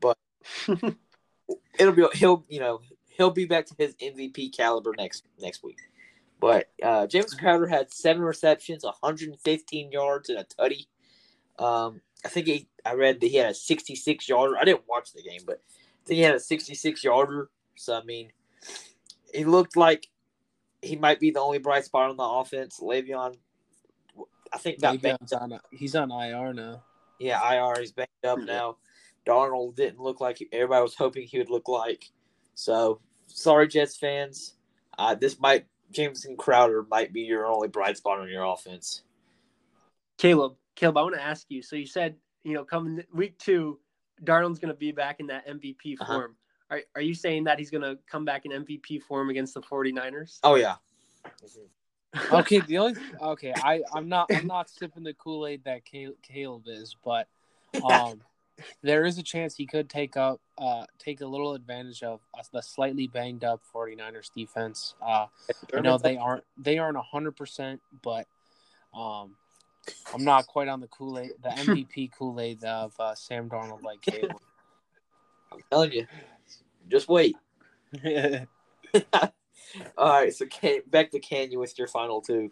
[0.00, 0.18] but
[1.78, 5.78] it'll be he'll you know he'll be back to his MVP caliber next next week.
[6.40, 10.86] But uh, James Crowder had seven receptions, 115 yards, and a tutty.
[11.58, 14.56] Um, I think he, I read that he had a 66 yarder.
[14.56, 17.50] I didn't watch the game, but I think he had a 66 yarder.
[17.74, 18.30] So, I mean,
[19.32, 20.06] he looked like
[20.82, 22.80] he might be the only bright spot on the offense.
[22.80, 23.36] Le'Veon,
[24.52, 26.82] I think, got Le'Veon's on, he's on IR now.
[27.18, 27.80] Yeah, IR.
[27.80, 28.76] He's banged up now.
[29.26, 32.10] Darnold didn't look like everybody was hoping he would look like.
[32.54, 34.54] So, sorry, Jets fans.
[34.96, 39.02] Uh, this might, Jamison Crowder might be your only bright spot on your offense.
[40.16, 41.62] Caleb, Caleb, I want to ask you.
[41.62, 43.78] So you said, you know, coming week two,
[44.24, 46.12] Darnold's going to be back in that MVP uh-huh.
[46.12, 46.36] form.
[46.70, 49.62] Are, are you saying that he's going to come back in MVP form against the
[49.62, 50.38] 49ers?
[50.42, 50.76] Oh, yeah.
[52.32, 56.62] okay, the only okay, I I'm not I'm not sipping the Kool Aid that Caleb
[56.66, 57.28] is, but
[57.84, 58.22] um,
[58.82, 62.20] there is a chance he could take up uh take a little advantage of
[62.52, 64.94] the slightly banged up 49ers defense.
[65.06, 65.26] Uh,
[65.74, 68.26] I know they aren't they aren't hundred percent, but
[68.94, 69.36] um,
[70.12, 73.82] I'm not quite on the Kool Aid, the MVP Kool Aid of uh, Sam Darnold
[73.82, 74.36] like Caleb.
[75.52, 76.06] I'm telling you,
[76.88, 77.36] just wait.
[79.98, 82.50] All right, so can, back to Canyon with your final two.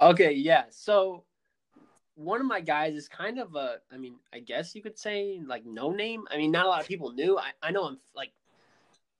[0.00, 0.64] Okay, yeah.
[0.70, 1.24] So
[2.14, 5.40] one of my guys is kind of a, I mean, I guess you could say
[5.44, 6.24] like no name.
[6.30, 7.38] I mean, not a lot of people knew.
[7.38, 8.32] I, I know him like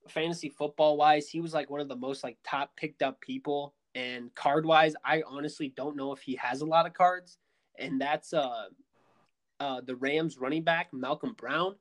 [0.08, 3.74] fantasy football wise, he was like one of the most like top picked up people
[3.94, 7.38] and card wise, I honestly don't know if he has a lot of cards.
[7.78, 8.66] And that's uh,
[9.60, 11.76] uh, the Rams running back, Malcolm Brown.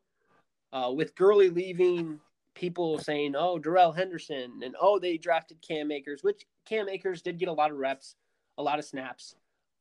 [0.74, 2.20] Uh, with Gurley leaving,
[2.56, 7.38] people saying, oh, Darrell Henderson, and oh, they drafted Cam Akers, which Cam Akers did
[7.38, 8.16] get a lot of reps,
[8.58, 9.36] a lot of snaps.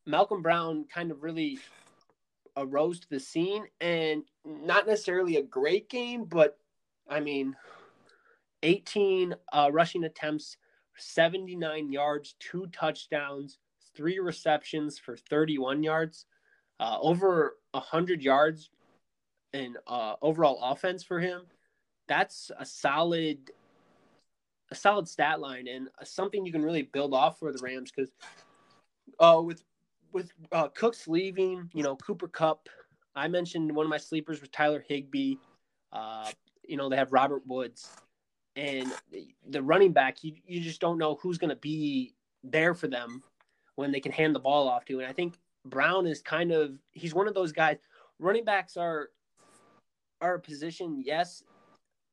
[0.05, 1.57] Malcolm Brown kind of really
[2.55, 6.59] arose to the scene and not necessarily a great game, but
[7.09, 7.55] I mean,
[8.61, 10.57] 18 uh, rushing attempts,
[10.97, 13.57] 79 yards, two touchdowns,
[13.95, 16.27] three receptions for 31 yards,
[16.79, 18.69] uh, over 100 yards
[19.53, 21.43] in uh, overall offense for him.
[22.07, 23.51] That's a solid,
[24.71, 28.11] a solid stat line and something you can really build off for the Rams because
[29.19, 29.63] uh, with
[30.11, 32.69] with uh, Cooks leaving, you know Cooper Kupp.
[33.15, 35.35] I mentioned one of my sleepers was Tyler Higbee.
[35.91, 36.29] Uh,
[36.67, 37.89] you know they have Robert Woods
[38.55, 38.91] and
[39.49, 43.23] the running back, you, you just don't know who's going to be there for them
[43.75, 44.99] when they can hand the ball off to.
[44.99, 47.77] And I think Brown is kind of he's one of those guys.
[48.19, 49.09] Running backs are
[50.23, 51.03] are a position.
[51.05, 51.43] Yes,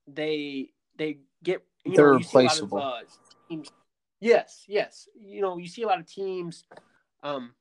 [0.06, 2.78] they they get you they're know, replaceable.
[2.78, 3.06] Of, uh,
[3.48, 3.70] teams,
[4.20, 5.08] yes, yes.
[5.18, 6.64] You know, you see a lot of teams
[7.22, 7.54] um,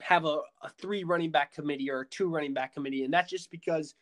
[0.00, 3.30] have a, a three running back committee or a two running back committee, and that's
[3.30, 3.94] just because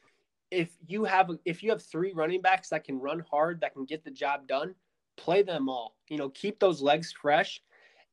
[0.50, 3.84] if you have if you have three running backs that can run hard, that can
[3.84, 4.74] get the job done,
[5.16, 5.96] play them all.
[6.08, 7.62] You know, keep those legs fresh.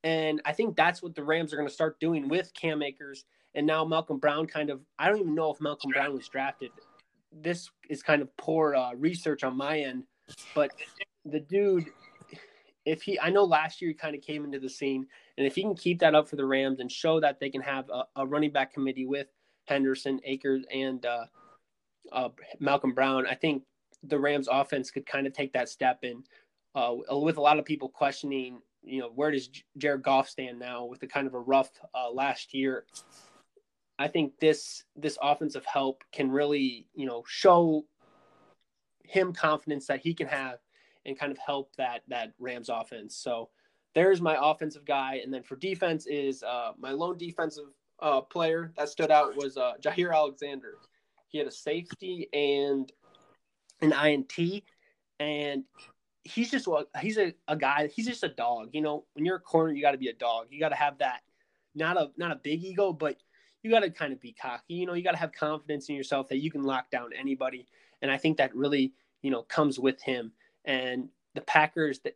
[0.05, 3.23] And I think that's what the Rams are going to start doing with Cam Akers
[3.55, 4.47] and now Malcolm Brown.
[4.47, 6.71] Kind of, I don't even know if Malcolm Brown was drafted.
[7.41, 10.03] This is kind of poor uh, research on my end,
[10.53, 10.71] but
[11.25, 11.87] the dude,
[12.85, 15.07] if he, I know last year he kind of came into the scene,
[15.37, 17.61] and if he can keep that up for the Rams and show that they can
[17.61, 19.27] have a, a running back committee with
[19.65, 21.25] Henderson, Akers, and uh,
[22.11, 22.29] uh,
[22.59, 23.63] Malcolm Brown, I think
[24.03, 26.25] the Rams offense could kind of take that step and
[26.75, 30.85] uh, with a lot of people questioning, you know, where does Jared Goff stand now
[30.85, 32.85] with the kind of a rough uh, last year?
[34.03, 37.85] I think this this offensive help can really, you know, show
[39.05, 40.57] him confidence that he can have
[41.05, 43.15] and kind of help that that Rams offense.
[43.15, 43.49] So
[43.95, 47.69] there's my offensive guy, and then for defense is uh, my lone defensive
[48.01, 50.73] uh, player that stood out was uh, Jaire Alexander.
[51.29, 52.91] He had a safety and
[53.81, 54.63] an INT,
[55.21, 55.63] and
[56.25, 56.67] he's just
[56.99, 59.81] he's a, a guy he's just a dog you know when you're a corner you
[59.81, 61.19] got to be a dog you got to have that
[61.75, 63.17] not a not a big ego but
[63.63, 65.95] you got to kind of be cocky you know you got to have confidence in
[65.95, 67.65] yourself that you can lock down anybody
[68.01, 68.93] and i think that really
[69.23, 70.31] you know comes with him.
[70.65, 72.15] And the packers that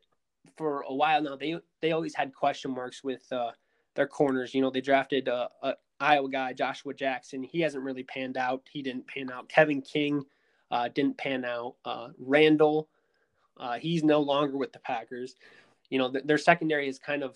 [0.56, 3.52] for a while now they they always had question marks with uh,
[3.96, 7.42] their corners you know they drafted uh, a iowa guy joshua jackson.
[7.42, 8.62] He hasn't really panned out.
[8.72, 9.50] He didn't pan out.
[9.50, 10.24] Kevin king
[10.70, 11.76] uh, didn't pan out.
[11.84, 12.90] Uh, randall
[13.60, 15.36] uh, he's no longer with the Packers.
[15.90, 17.36] You know, th- their secondary is kind of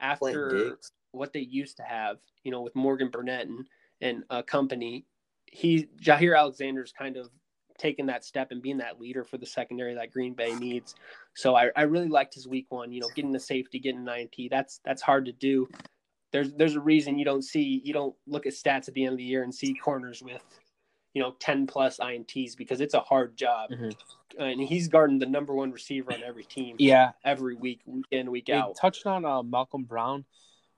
[0.00, 0.78] after
[1.12, 2.18] what they used to have.
[2.44, 3.66] You know, with Morgan Burnett and
[4.00, 5.04] and uh, company.
[5.46, 7.28] He Jaire Alexander's kind of
[7.78, 10.94] taking that step and being that leader for the secondary that Green Bay needs.
[11.34, 12.92] So I, I really liked his week one.
[12.92, 14.50] You know, getting the safety, getting an INT.
[14.50, 15.68] That's that's hard to do.
[16.32, 19.12] There's there's a reason you don't see you don't look at stats at the end
[19.12, 20.42] of the year and see corners with
[21.12, 24.40] you know 10 plus ints because it's a hard job mm-hmm.
[24.40, 28.30] and he's guarding the number one receiver on every team yeah every week week in
[28.30, 30.24] week out touched on uh, malcolm brown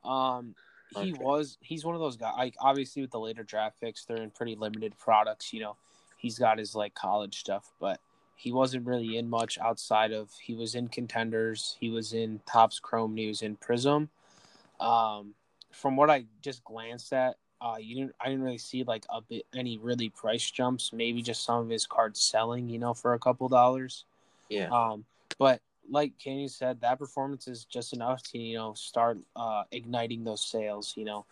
[0.05, 0.55] um
[0.95, 1.23] he okay.
[1.23, 4.31] was he's one of those guys like obviously with the later draft picks they're in
[4.31, 5.77] pretty limited products you know
[6.17, 7.99] he's got his like college stuff but
[8.37, 12.79] he wasn't really in much outside of he was in contenders he was in Topps
[12.81, 14.09] chrome he was in prism
[14.81, 15.35] um
[15.71, 18.15] from what i just glanced at uh, you didn't.
[18.21, 20.93] I didn't really see like a bit any really price jumps.
[20.93, 24.05] Maybe just some of his cards selling, you know, for a couple dollars.
[24.49, 24.69] Yeah.
[24.69, 25.05] Um,
[25.39, 25.61] but
[25.91, 30.41] like Kenny said, that performance is just enough to you know start uh, igniting those
[30.41, 30.95] sales.
[30.97, 31.27] You know,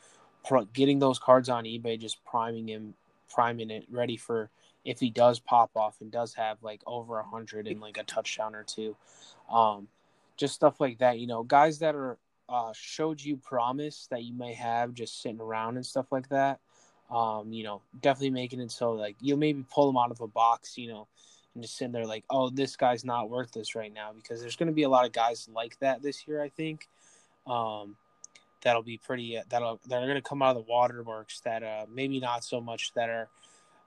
[0.73, 2.95] getting those cards on eBay, just priming him,
[3.33, 4.51] priming it, ready for
[4.85, 8.05] if he does pop off and does have like over a hundred and like a
[8.05, 8.97] touchdown or two.
[9.51, 9.89] Um,
[10.37, 11.19] just stuff like that.
[11.19, 15.41] You know, guys that are uh, showed you promise that you may have just sitting
[15.41, 16.61] around and stuff like that.
[17.11, 20.29] Um, you know, definitely making it so like you'll maybe pull them out of a
[20.29, 21.09] box, you know,
[21.55, 24.57] and just sitting there like, oh, this guy's not worth this right now because there's
[24.57, 26.43] going to be a lot of guys like that this year.
[26.43, 26.89] I think
[27.47, 27.97] um,
[28.63, 29.39] that'll be pretty.
[29.39, 32.45] Uh, that'll that are going to come out of the waterworks that uh, maybe not
[32.45, 33.29] so much that are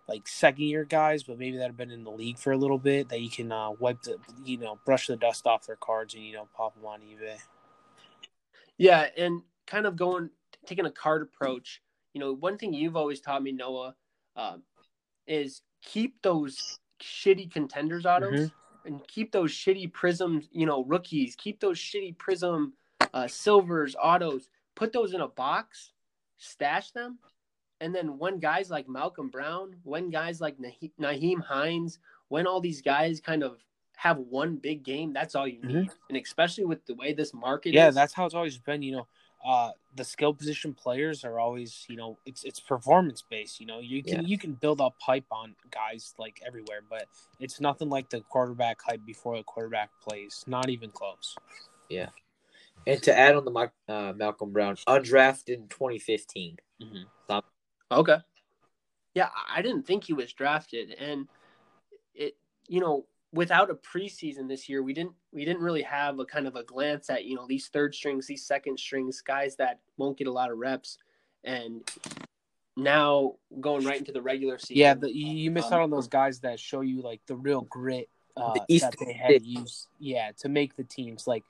[0.08, 2.78] like second year guys, but maybe that have been in the league for a little
[2.78, 6.14] bit that you can uh, wipe the you know brush the dust off their cards
[6.14, 7.38] and you know pop them on eBay.
[8.78, 10.30] Yeah, and kind of going
[10.66, 11.82] taking a card approach.
[12.14, 13.96] You know, one thing you've always taught me, Noah,
[14.36, 14.58] uh,
[15.26, 18.88] is keep those shitty contenders autos mm-hmm.
[18.88, 20.48] and keep those shitty prisms.
[20.52, 21.36] You know, rookies.
[21.36, 22.74] Keep those shitty prism
[23.14, 24.50] uh, silvers autos.
[24.76, 25.92] Put those in a box,
[26.38, 27.20] stash them,
[27.80, 30.58] and then when guys like Malcolm Brown, when guys like
[31.00, 32.00] Nyheim Hines,
[32.30, 33.58] when all these guys kind of
[33.96, 35.14] have one big game.
[35.14, 36.10] That's all you need, mm-hmm.
[36.10, 37.96] and especially with the way this market yeah, is.
[37.96, 38.82] that's how it's always been.
[38.82, 39.08] You know,
[39.46, 43.60] uh, the skill position players are always, you know, it's it's performance based.
[43.60, 44.28] You know, you can yeah.
[44.28, 47.08] you can build up hype on guys like everywhere, but
[47.40, 50.44] it's nothing like the quarterback hype before the quarterback plays.
[50.48, 51.36] Not even close.
[51.90, 52.10] Yeah.
[52.86, 56.58] And to add on the uh, Malcolm Brown, undrafted in 2015.
[56.82, 57.40] Mm-hmm.
[57.92, 58.18] Okay.
[59.14, 61.28] Yeah, I didn't think he was drafted, and
[62.16, 62.36] it,
[62.68, 66.48] you know, without a preseason this year, we didn't we didn't really have a kind
[66.48, 70.18] of a glance at you know these third strings, these second strings, guys that won't
[70.18, 70.98] get a lot of reps,
[71.44, 71.82] and
[72.78, 74.78] now going right into the regular season.
[74.78, 77.62] Yeah, the, you miss um, out on those guys that show you like the real
[77.62, 79.88] grit uh, the that they had used.
[80.00, 81.28] Yeah, to make the teams.
[81.28, 81.44] Like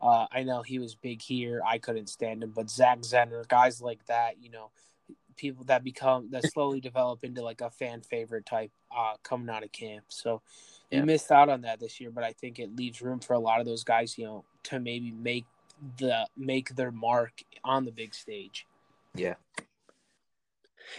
[0.00, 1.62] uh, I know he was big here.
[1.66, 4.70] I couldn't stand him, but Zach Zenner, guys like that, you know,
[5.36, 9.64] people that become that slowly develop into like a fan favorite type uh, coming out
[9.64, 10.04] of camp.
[10.08, 10.42] So
[10.90, 11.00] yeah.
[11.00, 13.38] you missed out on that this year, but I think it leaves room for a
[13.38, 15.46] lot of those guys, you know, to maybe make
[15.98, 18.66] the make their mark on the big stage.
[19.14, 19.34] Yeah.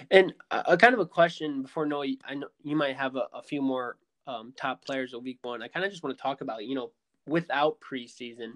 [0.09, 3.27] And a, a kind of a question before Noah, I know you might have a,
[3.33, 5.61] a few more um, top players of week one.
[5.61, 6.91] I kind of just want to talk about, you know,
[7.27, 8.53] without preseason,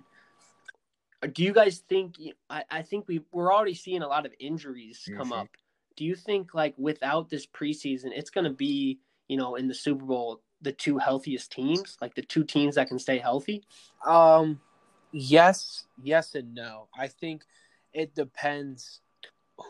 [1.33, 2.15] do you guys think?
[2.49, 5.33] I, I think we we're already seeing a lot of injuries come mm-hmm.
[5.33, 5.47] up.
[5.95, 9.73] Do you think like without this preseason, it's going to be you know in the
[9.73, 13.63] Super Bowl the two healthiest teams, like the two teams that can stay healthy?
[14.05, 14.59] Um,
[15.18, 16.89] Yes, yes, and no.
[16.93, 17.43] I think
[17.93, 18.99] it depends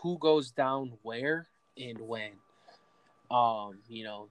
[0.01, 1.45] who goes down where
[1.77, 2.31] and when.
[3.29, 4.29] Um, you know,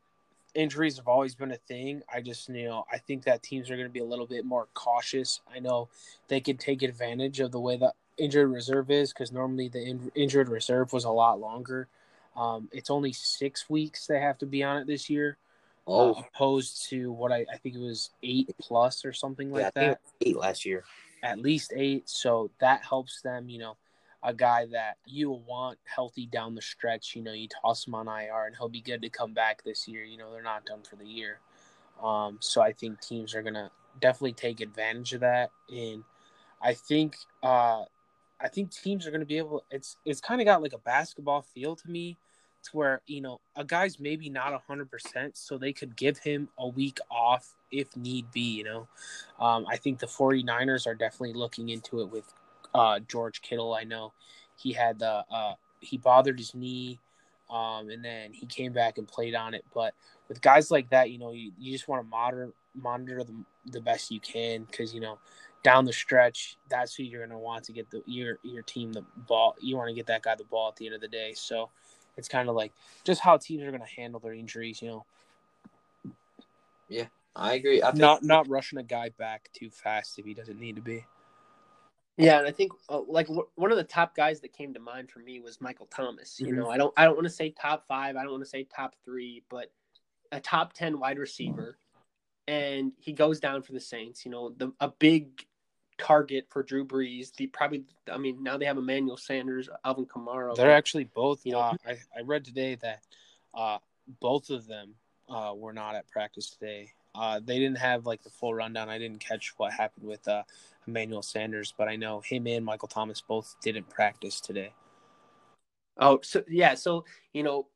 [0.56, 2.02] injuries have always been a thing.
[2.12, 4.44] I just, you know, I think that teams are going to be a little bit
[4.44, 5.40] more cautious.
[5.54, 5.88] I know
[6.26, 10.10] they can take advantage of the way the injured reserve is because normally the in-
[10.16, 11.86] injured reserve was a lot longer.
[12.36, 15.36] Um, it's only six weeks they have to be on it this year.
[15.86, 19.60] Oh, uh, opposed to what I, I think it was eight plus or something like
[19.60, 20.84] yeah, I that eight last year.
[21.22, 22.08] at least eight.
[22.08, 23.76] So that helps them, you know,
[24.22, 27.14] a guy that you want healthy down the stretch.
[27.14, 29.86] You know, you toss him on IR and he'll be good to come back this
[29.86, 30.04] year.
[30.04, 31.40] You know, they're not done for the year.
[32.02, 33.70] Um, so I think teams are going to
[34.00, 35.50] definitely take advantage of that.
[35.70, 36.02] And
[36.62, 37.84] I think, uh,
[38.40, 40.78] I think teams are going to be able, it's, it's kind of got like a
[40.78, 42.16] basketball feel to me
[42.64, 45.36] to where, you know, a guy's maybe not hundred percent.
[45.36, 48.88] So they could give him a week off if need be, you know,
[49.40, 52.32] um, I think the 49ers are definitely looking into it with
[52.74, 53.74] uh, George Kittle.
[53.74, 54.12] I know
[54.56, 56.98] he had the uh, he bothered his knee,
[57.50, 59.64] um, and then he came back and played on it.
[59.74, 59.94] But
[60.28, 63.80] with guys like that, you know, you, you just want to monitor monitor them the
[63.80, 65.18] best you can because you know
[65.64, 68.92] down the stretch, that's who you're going to want to get the your your team
[68.92, 69.56] the ball.
[69.60, 71.32] You want to get that guy the ball at the end of the day.
[71.34, 71.70] So
[72.16, 72.72] it's kind of like
[73.04, 74.80] just how teams are going to handle their injuries.
[74.82, 75.04] You know,
[76.88, 77.82] Yeah, I agree.
[77.82, 80.82] I think not not rushing a guy back too fast if he doesn't need to
[80.82, 81.04] be.
[82.16, 84.80] Yeah, and I think uh, like w- one of the top guys that came to
[84.80, 86.38] mind for me was Michael Thomas.
[86.38, 86.56] You Mhm.
[86.56, 88.64] know, I don't I don't want to say top five, I don't want to say
[88.64, 89.72] top three, but
[90.30, 91.76] a top ten wide receiver,
[92.46, 94.24] and he goes down for the Saints.
[94.24, 95.44] You know, the a big
[95.98, 97.34] target for Drew Brees.
[97.34, 100.54] The probably I mean now they have Emmanuel Sanders, Alvin Kamara.
[100.54, 101.44] They're actually both.
[101.44, 103.02] You know- uh, I I read today that
[103.54, 103.78] uh,
[104.20, 104.94] both of them
[105.28, 106.92] uh, were not at practice today.
[107.14, 108.88] Uh, they didn't have like the full rundown.
[108.88, 110.42] I didn't catch what happened with uh,
[110.86, 114.72] Emmanuel Sanders, but I know him and Michael Thomas both didn't practice today.
[115.96, 117.68] Oh, so yeah, so you know,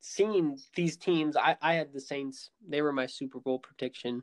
[0.00, 2.50] seeing these teams, I I had the Saints.
[2.66, 4.22] They were my Super Bowl prediction,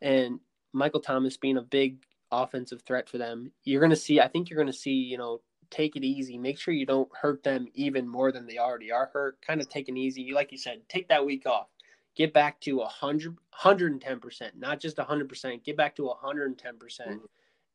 [0.00, 0.40] and
[0.72, 1.98] Michael Thomas being a big
[2.32, 3.52] offensive threat for them.
[3.64, 4.20] You're gonna see.
[4.20, 4.90] I think you're gonna see.
[4.90, 5.40] You know,
[5.72, 6.38] take it easy.
[6.38, 9.40] Make sure you don't hurt them even more than they already are hurt.
[9.44, 10.32] Kind of take it easy.
[10.32, 11.68] Like you said, take that week off.
[12.14, 15.64] Get back to 100, 110%, not just 100%.
[15.64, 16.78] Get back to 110%.
[16.78, 17.22] percent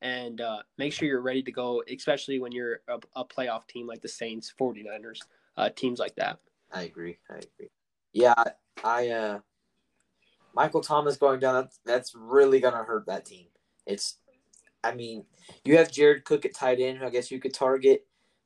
[0.03, 3.87] And uh, make sure you're ready to go, especially when you're a, a playoff team
[3.87, 5.21] like the Saints, 49ers,
[5.57, 6.37] uh, teams like that.
[6.71, 7.17] I agree.
[7.31, 7.69] I agree.
[8.13, 8.51] Yeah, I,
[8.83, 9.39] I uh
[10.53, 13.47] Michael Thomas going down, that's, that's really gonna hurt that team.
[13.85, 14.17] It's
[14.87, 15.25] I mean,
[15.65, 18.05] you have Jared Cook at tight end, who I guess you could target,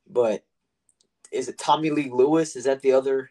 [0.09, 0.43] but
[1.31, 2.55] is it Tommylee Lewis?
[2.55, 3.29] Is that the other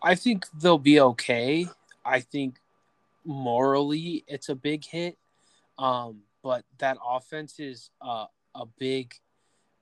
[0.00, 1.66] I think they'll be okay.
[2.04, 2.58] I think
[3.24, 5.18] morally it's a big hit,
[5.78, 9.14] um, but that offense is uh, a big,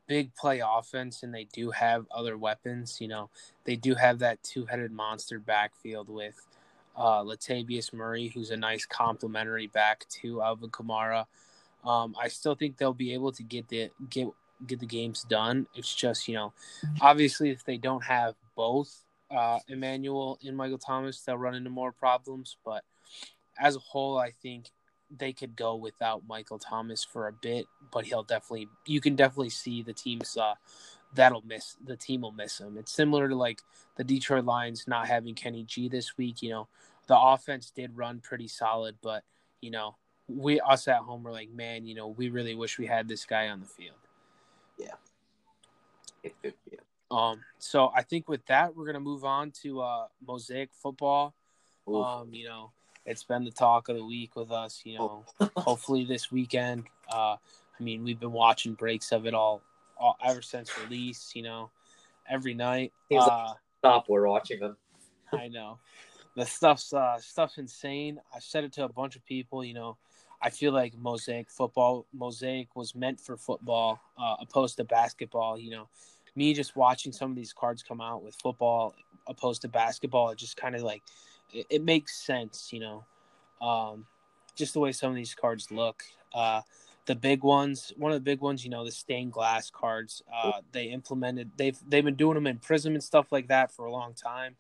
[0.07, 2.99] big play offense, and they do have other weapons.
[3.01, 3.31] You know,
[3.65, 6.41] they do have that two-headed monster backfield with
[6.97, 11.27] uh, Latavius Murray, who's a nice complementary back to Alvin Kamara.
[11.87, 14.29] Um, I still think they'll be able to get the get
[14.67, 15.67] get the games done.
[15.75, 16.53] It's just you know,
[17.01, 21.93] obviously if they don't have both uh, Emmanuel and Michael Thomas, they'll run into more
[21.93, 22.57] problems.
[22.65, 22.85] But
[23.59, 24.71] as a whole, I think
[25.17, 27.67] they could go without Michael Thomas for a bit.
[27.93, 30.55] But he'll definitely, you can definitely see the teams uh,
[31.15, 32.77] that'll miss the team will miss him.
[32.79, 33.61] It's similar to like
[33.97, 36.43] the Detroit Lions not having Kenny G this week.
[36.43, 36.69] You know,
[37.07, 39.23] the offense did run pretty solid, but
[39.61, 39.97] you know,
[40.29, 43.25] we us at home were like, man, you know, we really wish we had this
[43.25, 43.97] guy on the field.
[44.79, 44.93] yeah.
[47.11, 51.35] Um, so I think with that, we're gonna move on to uh, mosaic football.
[51.89, 52.05] Oof.
[52.05, 52.73] Um, you know,
[53.05, 54.83] it's been the talk of the week with us.
[54.85, 55.25] You know,
[55.57, 56.85] hopefully this weekend.
[57.09, 57.37] Uh,
[57.79, 59.63] I mean, we've been watching breaks of it all,
[59.97, 61.33] all ever since release.
[61.37, 61.71] You know,
[62.29, 62.93] every night.
[63.09, 64.77] Seems like- Uh, Stop, we're watching them.
[65.33, 65.79] I know.
[66.35, 68.21] The stuff's uh stuff's insane.
[68.35, 69.97] I've said it to a bunch of people, you know.
[70.41, 75.71] I feel like mosaic football mosaic was meant for football, uh, opposed to basketball, you
[75.71, 75.89] know.
[76.35, 78.95] Me just watching some of these cards come out with football
[79.27, 81.03] opposed to basketball, it just kind of like
[81.53, 83.05] it, it makes sense, you know.
[83.61, 84.07] Um
[84.55, 86.03] just the way some of these cards look.
[86.35, 86.61] Uh
[87.07, 90.23] the big ones, one of the big ones, you know, the stained glass cards.
[90.33, 91.53] Uh, they implemented.
[91.57, 94.57] They've they've been doing them in Prism and stuff like that for a long time,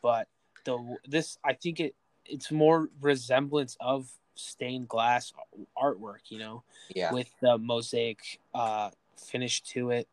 [0.00, 0.26] but
[0.64, 1.94] the this I think it
[2.24, 5.32] it's more resemblance of stained glass
[5.76, 6.62] artwork, you know,
[6.94, 7.12] Yeah.
[7.12, 10.08] with the mosaic uh, finish to it,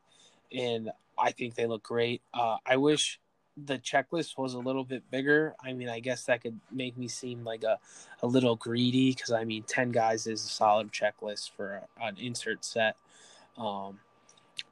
[0.51, 2.21] and I think they look great.
[2.33, 3.19] Uh, I wish
[3.65, 7.07] the checklist was a little bit bigger, I mean, I guess that could make me
[7.07, 7.77] seem like a,
[8.21, 12.17] a little greedy because I mean, 10 guys is a solid checklist for a, an
[12.17, 12.95] insert set.
[13.57, 13.99] Um,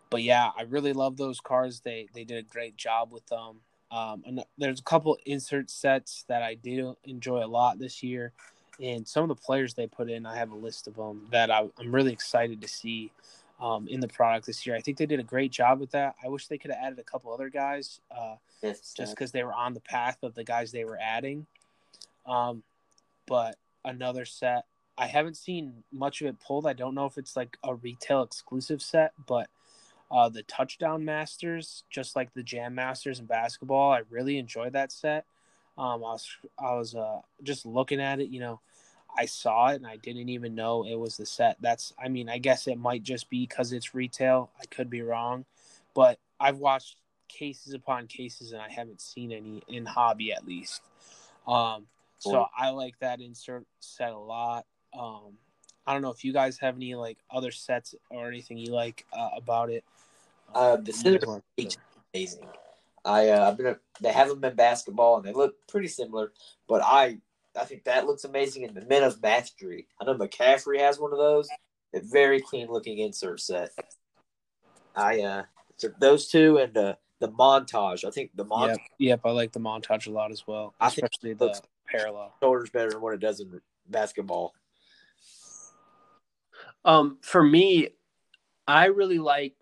[0.10, 1.82] but yeah, I really love those cards.
[1.82, 3.58] They they did a great job with them.
[3.91, 8.32] Um, and there's a couple insert sets that I did enjoy a lot this year,
[8.82, 11.49] and some of the players they put in, I have a list of them that
[11.49, 13.11] I, am really excited to see
[13.59, 14.75] um, in the product this year.
[14.75, 16.15] I think they did a great job with that.
[16.23, 18.36] I wish they could have added a couple other guys, uh,
[18.95, 21.45] just because they were on the path of the guys they were adding.
[22.25, 22.63] Um,
[23.25, 24.65] but another set,
[24.97, 26.67] I haven't seen much of it pulled.
[26.67, 29.49] I don't know if it's like a retail exclusive set, but
[30.09, 33.91] uh, the touchdown masters, just like the jam masters in basketball.
[33.91, 35.25] I really enjoyed that set.
[35.78, 38.59] Um, I was I was uh, just looking at it, you know,
[39.16, 41.58] I saw it and I didn't even know it was the set.
[41.62, 44.51] That's I mean, I guess it might just be because it's retail.
[44.60, 45.45] I could be wrong,
[45.93, 46.97] but I've watched
[47.28, 50.82] cases upon cases and I haven't seen any in hobby at least.
[51.47, 51.86] Um,
[52.20, 54.66] so I like that insert set a lot.
[54.97, 55.38] Um,
[55.86, 59.05] I don't know if you guys have any like other sets or anything you like
[59.14, 59.84] uh, about it.
[60.53, 61.20] Uh, the Cinder
[61.58, 61.78] is
[62.14, 62.47] amazing.
[63.05, 66.34] I uh, I've been a, they have them in basketball and they look pretty similar,
[66.68, 67.20] but I
[67.58, 69.88] I think that looks amazing in the Men of Mastery.
[69.99, 71.49] I know McCaffrey has one of those.
[71.93, 73.70] A very clean looking insert set.
[74.95, 75.43] I uh
[75.78, 78.03] so those two and uh, the montage.
[78.03, 78.68] I think the montage.
[78.68, 82.34] Yep, yep, I like the montage a lot as well, I especially the parallel.
[82.41, 84.53] Shoulders better than what it does in basketball.
[86.84, 87.89] Um, for me,
[88.68, 89.55] I really like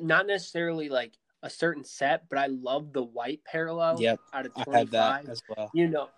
[0.00, 4.00] not necessarily like a certain set, but I love the white parallel.
[4.00, 5.70] Yep, out of twenty five as well.
[5.74, 6.08] You know,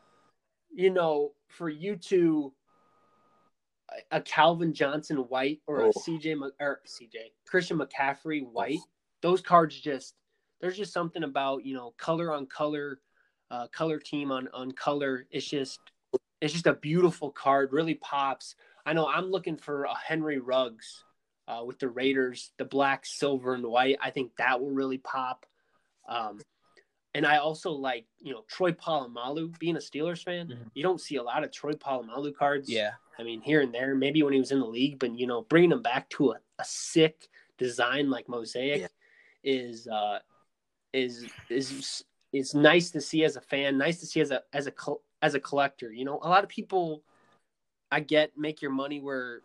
[0.76, 2.52] you know, for you to
[4.10, 5.88] a Calvin Johnson white or oh.
[5.88, 8.80] a CJ or CJ Christian McCaffrey white,
[9.22, 10.14] those cards just
[10.60, 13.00] there's just something about you know color on color,
[13.50, 15.26] uh, color team on on color.
[15.30, 15.80] It's just
[16.42, 17.72] it's just a beautiful card.
[17.72, 18.54] Really pops.
[18.84, 21.04] I know I'm looking for a Henry Ruggs
[21.48, 23.96] uh, with the Raiders, the black, silver, and white.
[24.02, 25.46] I think that will really pop.
[26.06, 26.38] Um,
[27.16, 29.58] and I also like, you know, Troy Polamalu.
[29.58, 30.68] Being a Steelers fan, mm-hmm.
[30.74, 32.68] you don't see a lot of Troy Polamalu cards.
[32.68, 32.90] Yeah.
[33.18, 35.40] I mean, here and there, maybe when he was in the league, but you know,
[35.48, 38.88] bringing him back to a, a sick design like Mosaic yeah.
[39.42, 40.18] is uh,
[40.92, 42.04] is is
[42.34, 43.78] is nice to see as a fan.
[43.78, 44.72] Nice to see as a as a
[45.22, 45.90] as a collector.
[45.90, 47.02] You know, a lot of people
[47.90, 49.40] I get make your money where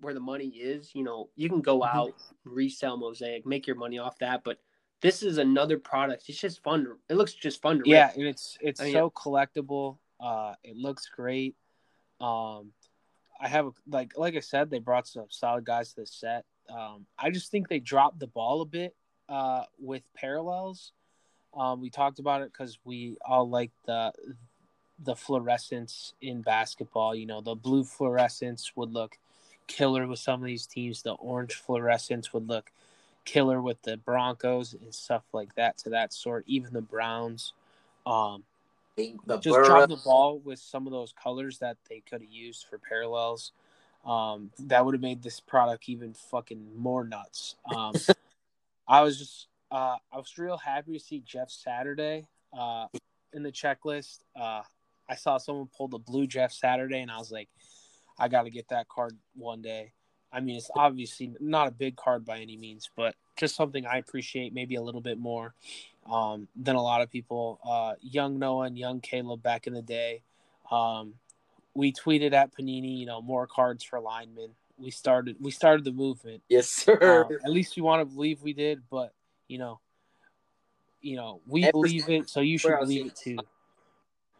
[0.00, 0.94] where the money is.
[0.94, 1.98] You know, you can go mm-hmm.
[1.98, 2.14] out,
[2.46, 4.58] resell Mosaic, make your money off that, but
[5.00, 6.24] this is another product.
[6.28, 6.84] It's just fun.
[6.84, 8.16] To, it looks just fun to yeah, rip.
[8.16, 9.22] and it's it's I mean, so yeah.
[9.22, 9.98] collectible.
[10.18, 11.56] Uh, it looks great.
[12.20, 12.72] Um,
[13.40, 16.44] I have a, like like I said, they brought some solid guys to the set.
[16.68, 18.94] Um, I just think they dropped the ball a bit
[19.28, 20.92] uh, with parallels.
[21.54, 24.12] Um, we talked about it because we all like the
[25.02, 27.14] the fluorescence in basketball.
[27.14, 29.18] You know, the blue fluorescence would look
[29.66, 31.02] killer with some of these teams.
[31.02, 32.70] The orange fluorescence would look
[33.24, 36.44] killer with the Broncos and stuff like that to that sort.
[36.46, 37.52] Even the Browns.
[38.06, 38.44] Um,
[39.26, 42.66] the just drop the ball with some of those colors that they could have used
[42.66, 43.52] for parallels.
[44.04, 47.56] Um, that would have made this product even fucking more nuts.
[47.74, 47.94] Um,
[48.88, 52.86] I was just, uh, I was real happy to see Jeff Saturday uh,
[53.32, 54.20] in the checklist.
[54.34, 54.62] Uh,
[55.08, 57.48] I saw someone pull the blue Jeff Saturday, and I was like,
[58.18, 59.92] I got to get that card one day.
[60.32, 63.98] I mean, it's obviously not a big card by any means, but just something I
[63.98, 65.54] appreciate maybe a little bit more
[66.10, 67.58] um, than a lot of people.
[67.68, 70.22] Uh, young Noah and young Caleb back in the day.
[70.70, 71.14] Um,
[71.74, 74.50] we tweeted at Panini, you know, more cards for linemen.
[74.78, 76.42] We started we started the movement.
[76.48, 77.26] Yes, sir.
[77.28, 79.12] Uh, at least we want to believe we did, but
[79.46, 79.80] you know,
[81.02, 83.36] you know, we believe it, so you should believe it too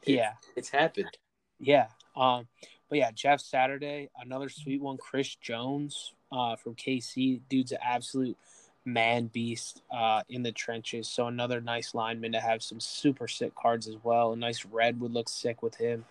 [0.05, 1.11] yeah, it's happened.
[1.59, 1.87] Yeah.
[2.17, 2.47] Um,
[2.91, 4.99] but yeah, Jeff Saturday, another sweet one.
[4.99, 8.37] Chris Jones uh, from KC, dude's an absolute
[8.85, 11.09] man beast uh, in the trenches.
[11.09, 14.33] So another nice lineman to have some super sick cards as well.
[14.33, 16.05] A nice red would look sick with him.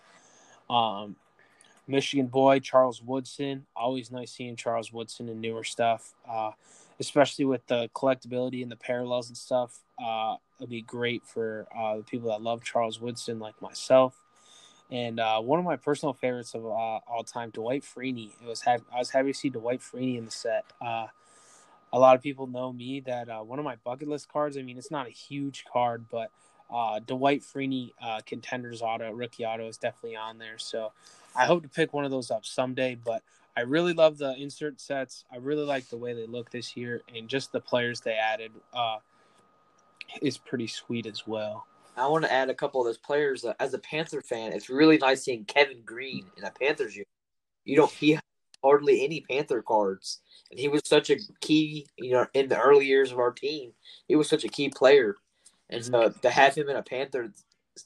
[0.70, 1.16] Um,
[1.86, 6.52] Michigan boy Charles Woodson, always nice seeing Charles Woodson in newer stuff, uh,
[6.98, 9.80] especially with the collectability and the parallels and stuff.
[10.02, 14.22] Uh, it'll be great for uh, the people that love Charles Woodson, like myself.
[14.90, 18.30] And uh, one of my personal favorites of uh, all time, Dwight Freeney.
[18.42, 20.64] It was ha- I was happy to see Dwight Freeney in the set.
[20.80, 21.06] Uh,
[21.92, 24.56] a lot of people know me that uh, one of my bucket list cards.
[24.56, 26.30] I mean, it's not a huge card, but
[26.72, 30.58] uh, Dwight Freeney uh, contenders auto, rookie auto is definitely on there.
[30.58, 30.92] So
[31.36, 32.96] I hope to pick one of those up someday.
[32.96, 33.22] But
[33.56, 35.24] I really love the insert sets.
[35.32, 38.52] I really like the way they look this year, and just the players they added.
[40.20, 41.66] Is pretty sweet as well.
[41.96, 43.44] I want to add a couple of those players.
[43.44, 47.06] Uh, as a Panther fan, it's really nice seeing Kevin Greene in a Panthers uniform.
[47.64, 48.18] You don't he
[48.62, 50.20] hardly any Panther cards,
[50.50, 51.86] and he was such a key.
[51.98, 53.72] You know, in the early years of our team,
[54.08, 55.16] he was such a key player,
[55.68, 57.32] and so to have him in a Panther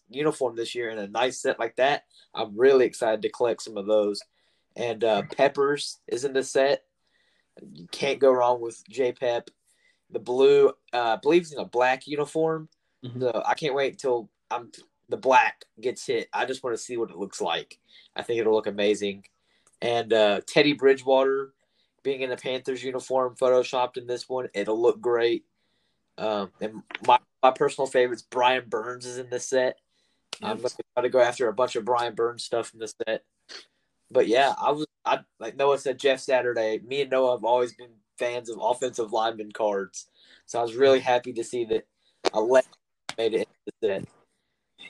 [0.08, 3.76] uniform this year in a nice set like that, I'm really excited to collect some
[3.76, 4.20] of those.
[4.76, 6.82] And uh, Peppers is in the set.
[7.72, 9.48] You can't go wrong with J Pep.
[10.10, 12.68] The blue, uh, I believe he's in a black uniform.
[13.04, 13.20] Mhm.
[13.20, 14.70] So I can't wait until I'm
[15.08, 16.28] the black gets hit.
[16.32, 17.78] I just want to see what it looks like.
[18.16, 19.26] I think it'll look amazing.
[19.82, 21.52] And uh, Teddy Bridgewater
[22.02, 25.44] being in a Panthers uniform, photoshopped in this one, it'll look great.
[26.16, 29.78] Um, and my, my personal favorites, Brian Burns is in this set.
[30.42, 33.24] I'm going to to go after a bunch of Brian Burns stuff in this set.
[34.10, 36.80] But yeah, I was I like Noah said Jeff Saturday.
[36.86, 40.08] Me and Noah have always been fans of offensive lineman cards,
[40.46, 41.86] so I was really happy to see that
[42.32, 42.76] a left
[43.18, 44.04] made it into the set.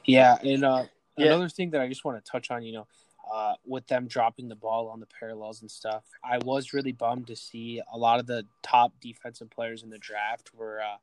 [0.05, 0.85] Yeah, and uh,
[1.17, 1.27] Yeah.
[1.27, 2.87] another thing that I just want to touch on, you know,
[3.33, 7.27] uh, with them dropping the ball on the parallels and stuff, I was really bummed
[7.29, 10.97] to see a lot of the top defensive players in the draft were uh,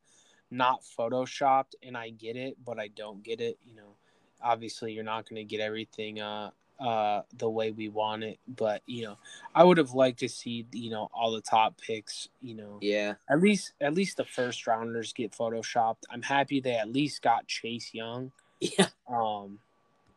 [0.50, 3.58] not photoshopped, and I get it, but I don't get it.
[3.64, 3.96] You know,
[4.40, 6.50] obviously you're not going to get everything uh,
[6.82, 9.18] uh, the way we want it, but you know,
[9.54, 12.28] I would have liked to see you know all the top picks.
[12.40, 16.02] You know, Yeah, at least at least the first rounders get photoshopped.
[16.10, 18.86] I'm happy they at least got Chase Young yeah.
[19.08, 19.58] um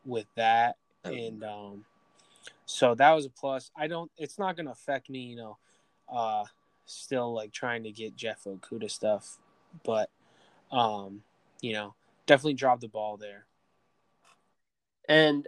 [0.05, 1.85] with that and um
[2.65, 5.57] so that was a plus i don't it's not going to affect me you know
[6.13, 6.43] uh
[6.85, 9.37] still like trying to get jeff okudah stuff
[9.83, 10.09] but
[10.71, 11.21] um
[11.61, 11.95] you know
[12.27, 13.45] definitely drop the ball there
[15.07, 15.47] And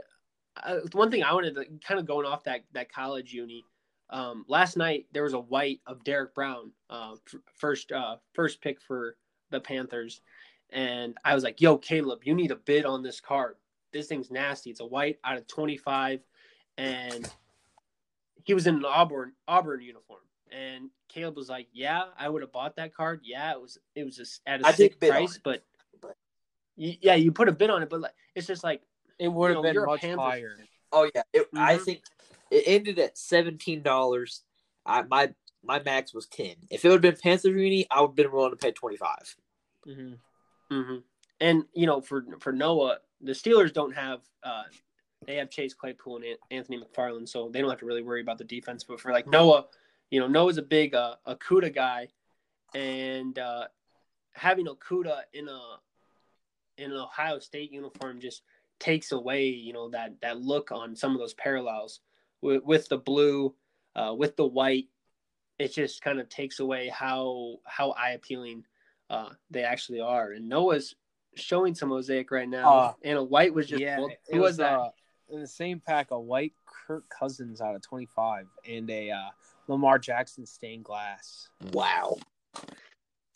[0.63, 3.63] uh, one thing I wanted to kind of going off that that college uni.
[4.09, 7.15] Um, last night there was a white of Derrick Brown, uh,
[7.55, 9.17] first uh, first pick for
[9.49, 10.21] the Panthers,
[10.69, 13.55] and I was like, "Yo, Caleb, you need a bid on this card.
[13.91, 14.69] This thing's nasty.
[14.69, 16.21] It's a white out of twenty five,
[16.77, 17.29] and
[18.43, 22.53] he was in an Auburn Auburn uniform." And Caleb was like, "Yeah, I would have
[22.53, 23.21] bought that card.
[23.23, 25.65] Yeah, it was it was just at a I sick price, but,
[26.01, 26.15] but-
[26.77, 28.81] yeah, you put a bid on it, but like, it's just like."
[29.19, 30.57] It would You have know, been a much Panthers higher.
[30.91, 31.85] Oh yeah, it, I Mhm.
[31.85, 32.03] think
[32.51, 34.43] it ended at seventeen dollars.
[34.85, 36.55] I my my max was ten.
[36.69, 38.97] If it would have been Panther Uni, I would have been willing to pay twenty
[38.97, 39.35] five.
[39.83, 40.13] hmm
[40.69, 40.97] hmm
[41.39, 44.63] And you know, for for Noah, the Steelers don't have uh,
[45.25, 48.37] they have Chase Claypool and Anthony McFarland, so they don't have to really worry about
[48.37, 48.83] the defense.
[48.83, 49.65] But for like Noah,
[50.09, 52.07] you know, Noah's a big uh, Okudah guy,
[52.73, 53.67] and uh,
[54.33, 55.59] having Okudah in a
[56.77, 58.43] in an Ohio State uniform just
[58.79, 61.99] takes away, you know, that that look on some of those parallels
[62.41, 63.53] with, with the blue,
[63.95, 64.87] uh, with the white.
[65.59, 68.65] It just kind of takes away how how eye appealing
[69.09, 70.31] uh, they actually are.
[70.31, 70.95] And Noah's
[71.35, 74.39] showing some mosaic right now, Uh, and a white was just yeah well, it who
[74.39, 74.73] was, was that?
[74.73, 74.89] uh,
[75.29, 79.29] in the same pack a white kirk cousins out of 25 and a uh,
[79.67, 82.17] lamar jackson stained glass Wow.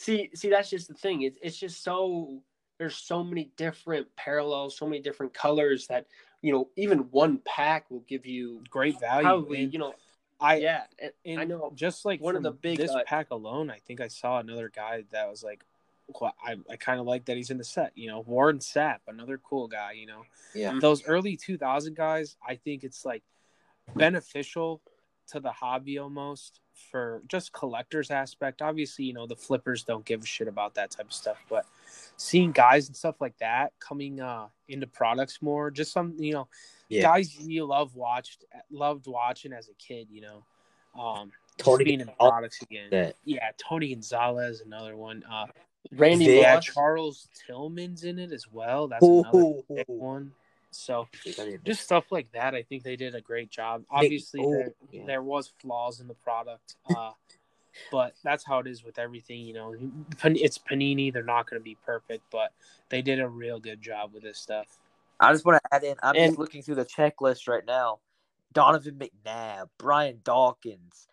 [0.01, 1.21] See, see, that's just the thing.
[1.21, 2.41] It's it's just so
[2.81, 6.07] there's so many different parallels, so many different colors that
[6.41, 9.93] you know even one pack will give you great value probably and you know
[10.39, 10.85] i yeah.
[10.97, 13.77] And And I know just like one of the big, this uh, pack alone, I
[13.85, 15.63] think I saw another guy that was like,
[16.07, 17.91] well, I I kind of like that he's in the set.
[17.93, 19.91] You know, Warren Sapp, another cool guy.
[19.91, 20.25] You know,
[20.55, 20.79] Yeah.
[20.79, 23.21] those early 2000 guys, I think it's like
[23.95, 24.81] beneficial
[25.27, 28.61] to the hobby almost for just collectors aspect.
[28.61, 31.65] Obviously, you know the flippers don't give a shit about that type of stuff, but
[32.17, 36.47] seeing guys and stuff like that coming uh into products more, just some you know
[36.89, 37.03] Yeah.
[37.03, 40.43] guys you love watched loved watching as a kid, you know.
[40.99, 42.89] Um Tony being in products again.
[42.91, 45.23] That Yeah, Tony Gonzalez, another one.
[45.29, 45.47] Uh
[45.91, 48.87] Randy yeah, Charles Tillman's in it as well.
[48.87, 49.63] That's another Ooh.
[49.69, 50.31] big one.
[50.71, 51.07] So
[51.65, 53.83] just stuff like that, I think they did a great job.
[53.89, 55.05] Obviously, oh, there, yeah.
[55.05, 57.11] there was flaws in the product, uh,
[57.91, 59.41] but that's how it is with everything.
[59.41, 59.75] You know,
[60.23, 62.53] it's Panini; they're not going to be perfect, but
[62.89, 64.79] they did a real good job with this stuff.
[65.19, 65.95] I just want to add in.
[66.01, 67.99] I'm And- just looking through the checklist right now.
[68.53, 71.07] Donovan McNabb, Brian Dawkins,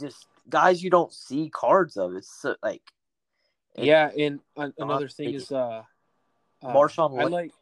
[0.00, 2.14] just guys you don't see cards of.
[2.14, 2.82] It's so, like
[3.74, 5.84] it- yeah, and an- another thing is, uh,
[6.62, 7.52] uh, Marshawn I like,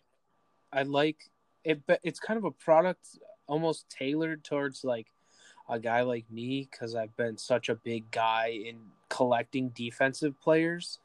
[0.72, 1.30] I like
[1.64, 5.08] it, but it's kind of a product almost tailored towards like
[5.68, 8.76] a guy like me because I've been such a big guy in
[9.08, 10.98] collecting defensive players,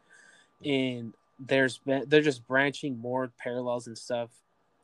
[0.64, 4.30] and there's been they're just branching more parallels and stuff.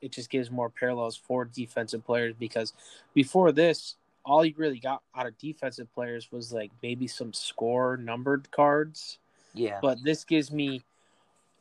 [0.02, 2.74] It just gives more parallels for defensive players because
[3.14, 7.98] before this, all you really got out of defensive players was like maybe some score
[7.98, 9.20] numbered cards.
[9.54, 10.84] Yeah, but this gives me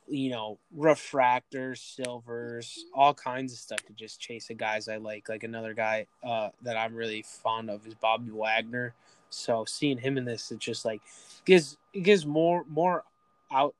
[0.07, 5.29] you know, refractors, silvers, all kinds of stuff to just chase the guys I like.
[5.29, 8.93] Like another guy uh, that I'm really fond of is Bobby Wagner.
[9.29, 11.01] So seeing him in this, it just like
[11.45, 13.03] gives it gives more more
[13.51, 13.75] out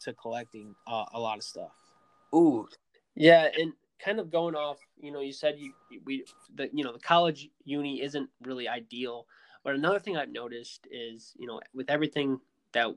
[0.00, 1.72] to collecting uh, a lot of stuff.
[2.34, 2.68] Ooh,
[3.14, 5.72] Yeah, and kind of going off, you know, you said you
[6.04, 9.26] we the you know the college uni isn't really ideal,
[9.64, 12.40] but another thing I've noticed is you know with everything
[12.72, 12.94] that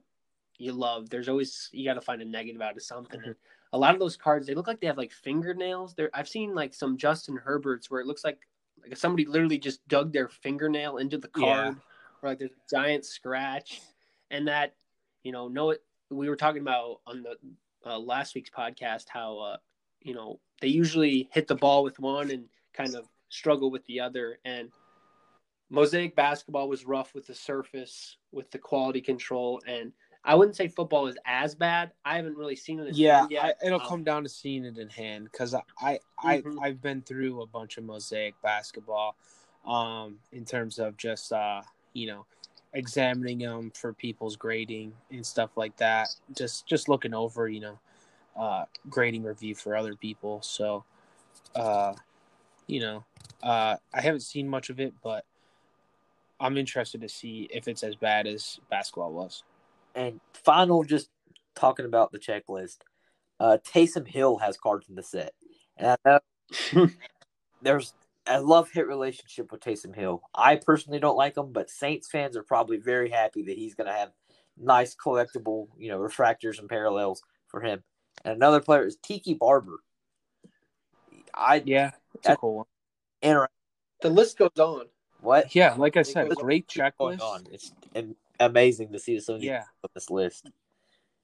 [0.64, 3.22] you love, there's always you got to find a negative out of something.
[3.24, 3.36] And
[3.74, 5.94] a lot of those cards, they look like they have like fingernails.
[5.96, 8.40] There, I've seen like some Justin Herberts where it looks like
[8.82, 11.64] like somebody literally just dug their fingernail into the Yeah.
[11.64, 11.76] card,
[12.22, 13.82] or like there's a giant scratch,
[14.32, 14.76] and that
[15.24, 17.36] you know, no, it, we were talking about on the
[17.86, 19.58] uh, last week's podcast how uh,
[20.02, 24.00] you know they usually hit the ball with one and kind of struggle with the
[24.00, 24.70] other and
[25.70, 29.92] mosaic basketball was rough with the surface with the quality control and
[30.26, 33.44] i wouldn't say football is as bad i haven't really seen it Yeah, yet.
[33.62, 36.60] I, it'll Um, come down to seeing it in hand because I I, I Mhm.
[36.62, 39.16] I've been through a bunch of mosaic basketball,
[39.66, 41.62] um, in terms of just uh
[41.94, 42.26] you know
[42.74, 46.10] examining them for people's grading and stuff like that.
[46.36, 47.80] Just just looking over you know
[48.38, 50.42] uh grading review for other people.
[50.42, 50.84] So
[51.56, 51.94] uh
[52.68, 53.04] you know
[53.44, 55.26] uh I haven't seen much of it, but
[56.40, 59.44] I'm interested to see if it's as bad as basketball was.
[59.96, 61.10] And final, just
[61.56, 62.78] talking about the checklist.
[63.40, 65.34] Uh, Taysom Hill has cards in the set,
[65.78, 66.20] and I
[66.76, 66.88] know
[67.62, 67.94] there's
[68.26, 70.22] a love hit relationship with Taysom Hill.
[70.34, 73.88] I personally don't like him, but Saints fans are probably very happy that he's going
[73.88, 74.12] to have
[74.58, 77.84] nice collectible, you know, refractors and parallels for him.
[78.24, 79.80] And another player is Tiki Barber.
[81.34, 82.66] I Yeah, it's a cool one.
[83.22, 83.50] inter-
[84.02, 84.86] the list goes on
[85.20, 87.22] what Yeah, like I said, goes- great going checklist.
[87.22, 87.48] on?
[87.52, 88.16] It's am-
[88.46, 89.64] amazing to see so Yeah.
[89.84, 90.50] on this list.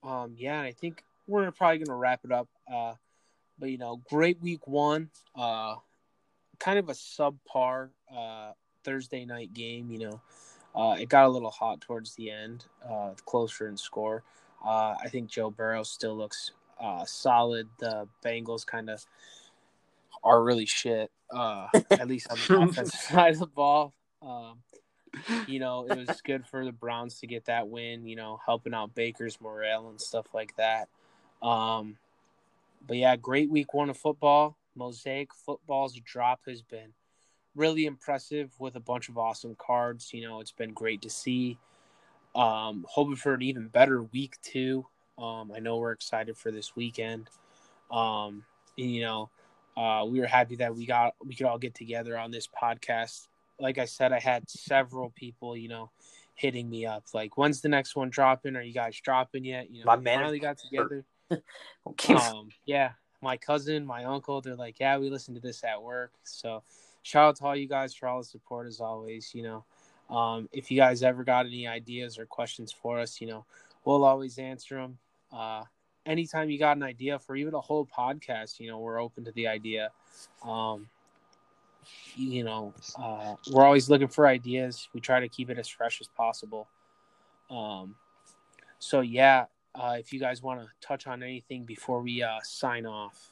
[0.04, 2.48] Um, yeah, and I think we're probably gonna wrap it up.
[2.72, 2.94] Uh,
[3.58, 5.10] but you know, great week one.
[5.36, 5.76] Uh,
[6.60, 8.52] kind of a subpar uh
[8.84, 9.92] Thursday night game.
[9.92, 10.22] You know,
[10.76, 14.24] uh, it got a little hot towards the end, uh, closer in score.
[14.66, 17.68] Uh, I think Joe Burrow still looks uh solid.
[17.80, 19.06] The Bengals kind of
[20.24, 21.12] are really shit.
[21.30, 23.94] Uh, at least on the offensive side of the ball.
[24.22, 24.64] Um,
[25.48, 28.74] you know, it was good for the Browns to get that win, you know, helping
[28.74, 30.88] out Baker's morale and stuff like that.
[31.42, 31.98] Um,
[32.88, 34.58] but yeah, great week one of football.
[34.76, 36.94] Mosaic football's drop has been
[37.56, 40.14] really impressive with a bunch of awesome cards.
[40.14, 41.58] You know, it's been great to see.
[42.36, 44.86] Um, hoping for an even better week two.
[45.18, 47.30] Um, I know we're excited for this weekend.
[47.92, 48.46] Um,
[48.78, 49.30] and, you know,
[49.76, 53.29] uh, we were happy that we got we could all get together on this podcast.
[53.60, 55.92] Like I said, I had several people, you know,
[56.36, 58.56] hitting me up like, "When's the next one dropping?
[58.56, 61.06] Are you guys dropping yet?" You know, My man- finally got together.
[61.86, 62.14] Okay.
[62.16, 62.92] Um, yeah,
[63.22, 66.64] my cousin, my uncle, they're like, "Yeah, we listen to this at work." So,
[67.04, 69.34] shout out to all you guys for all the support as always.
[69.36, 73.28] You know, um, if you guys ever got any ideas or questions for us, you
[73.28, 73.46] know,
[73.86, 74.98] we'll always answer them.
[75.32, 75.64] Uh,
[76.06, 79.32] anytime you got an idea for even a whole podcast, you know, we're open to
[79.34, 79.92] the idea.
[80.44, 80.90] Um,
[82.16, 84.88] you know, uh, we're always looking for ideas.
[84.94, 86.68] We try to keep it as fresh as possible.
[87.50, 87.96] Um,
[88.80, 92.86] so yeah, uh, if you guys want to touch on anything before we uh, sign
[92.86, 93.32] off.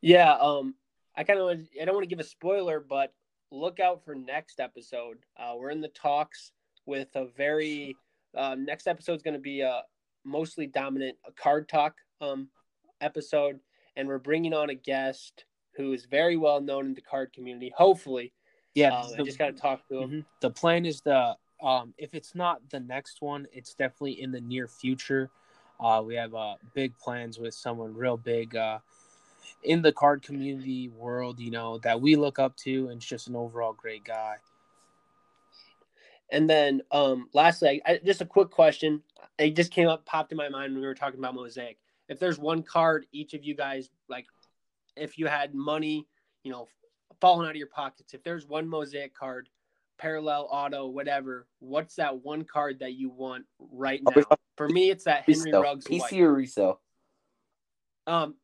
[0.00, 0.74] Yeah, um,
[1.16, 1.48] I kind of
[1.80, 3.12] I don't want to give a spoiler, but
[3.50, 5.18] look out for next episode.
[5.38, 6.52] Uh, we're in the talks
[6.86, 7.96] with a very
[8.36, 9.82] um, next episode is going to be a
[10.24, 12.48] mostly dominant a card talk um,
[13.00, 13.60] episode,
[13.96, 15.44] and we're bringing on a guest
[15.76, 17.72] who is very well known in the card community.
[17.76, 18.32] Hopefully,
[18.74, 20.10] Yeah, um, I just got to talk to him.
[20.10, 20.24] Mhm.
[20.40, 24.40] The plan is the um, if it's not the next one, it's definitely in the
[24.40, 25.30] near future.
[25.80, 28.78] Uh, we have uh, big plans with someone real big uh,
[29.62, 33.36] in the card community world, you know, that we look up to, and just an
[33.36, 34.36] overall great guy.
[36.30, 39.02] And then, um, lastly, I, just a quick question.
[39.38, 41.78] It just came up, popped in my mind when we were talking about mosaic.
[42.08, 44.26] If there's one card each of you guys like,
[44.96, 46.06] if you had money,
[46.42, 46.68] you know,
[47.20, 49.48] falling out of your pockets, if there's one mosaic card,
[49.98, 54.22] parallel auto, whatever, what's that one card that you want right now?
[54.56, 55.62] For me, it's that Henry Resale.
[55.62, 56.20] Ruggs PC white.
[56.20, 56.80] or resale?
[58.06, 58.34] Um,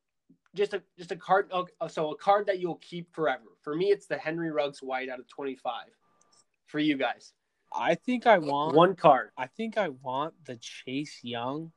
[0.54, 1.50] just a just a card.
[1.52, 3.44] oh, So a card that you'll keep forever.
[3.62, 5.72] For me, it's the Henry Ruggs white out of 25.
[6.66, 7.32] For you guys,
[7.72, 9.30] I think I want one card.
[9.36, 11.72] I think I want the Chase Young,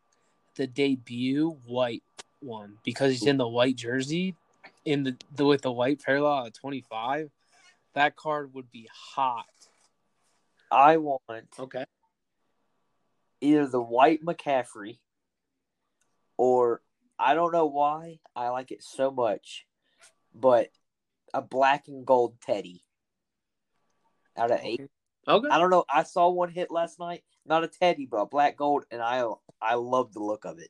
[0.56, 2.04] the debut white
[2.40, 4.36] one because he's in the white jersey,
[4.86, 7.30] in the, the with the white parallel at twenty five.
[7.94, 9.46] That card would be hot.
[10.72, 11.22] I want
[11.60, 11.86] Okay.
[13.42, 14.98] either the white McCaffrey
[16.38, 16.82] or
[17.20, 19.68] I don't know why I like it so much,
[20.34, 20.70] but
[21.34, 22.84] a black and gold Teddy
[24.36, 24.82] out of eight.
[25.28, 25.48] Okay.
[25.50, 25.86] I don't know.
[25.88, 27.24] I saw one hit last night.
[27.46, 29.26] Not a Teddy, but a black gold, and I
[29.62, 30.70] I love the look of it.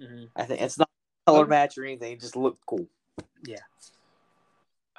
[0.00, 0.88] hmm I think it's not
[1.26, 1.50] color Okay.
[1.50, 2.12] match or anything.
[2.14, 2.88] It just looked cool.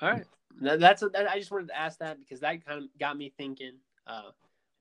[0.01, 0.25] All right.
[0.61, 3.73] That's that, I just wanted to ask that because that kind of got me thinking.
[4.07, 4.31] Uh,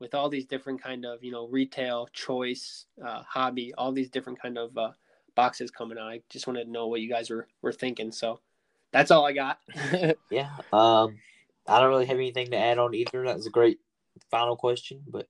[0.00, 4.40] with all these different kind of you know retail choice, uh, hobby, all these different
[4.40, 4.92] kind of uh,
[5.34, 8.12] boxes coming out, I just wanted to know what you guys were were thinking.
[8.12, 8.40] So
[8.92, 9.58] that's all I got.
[10.30, 10.50] Yeah.
[10.72, 11.18] Um,
[11.66, 13.24] I don't really have anything to add on either.
[13.24, 13.78] That was a great
[14.30, 15.26] final question, but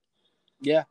[0.61, 0.83] yeah,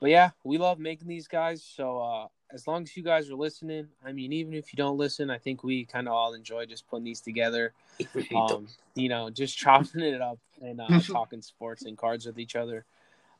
[0.00, 1.62] but yeah, we love making these guys.
[1.62, 4.96] So uh, as long as you guys are listening, I mean, even if you don't
[4.96, 7.72] listen, I think we kind of all enjoy just putting these together.
[8.36, 12.56] um, you know, just chopping it up and uh, talking sports and cards with each
[12.56, 12.84] other.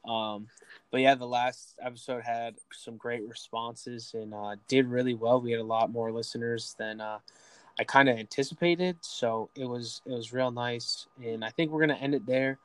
[0.04, 0.46] Um,
[0.90, 5.40] but yeah, the last episode had some great responses and uh, did really well.
[5.40, 7.18] We had a lot more listeners than uh,
[7.78, 11.06] I kind of anticipated, so it was it was real nice.
[11.22, 12.58] And I think we're gonna end it there.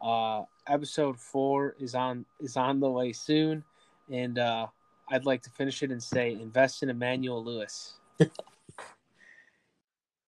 [0.00, 3.64] Uh, episode four is on is on the way soon,
[4.10, 4.66] and uh,
[5.08, 7.94] I'd like to finish it and say invest in Emmanuel Lewis.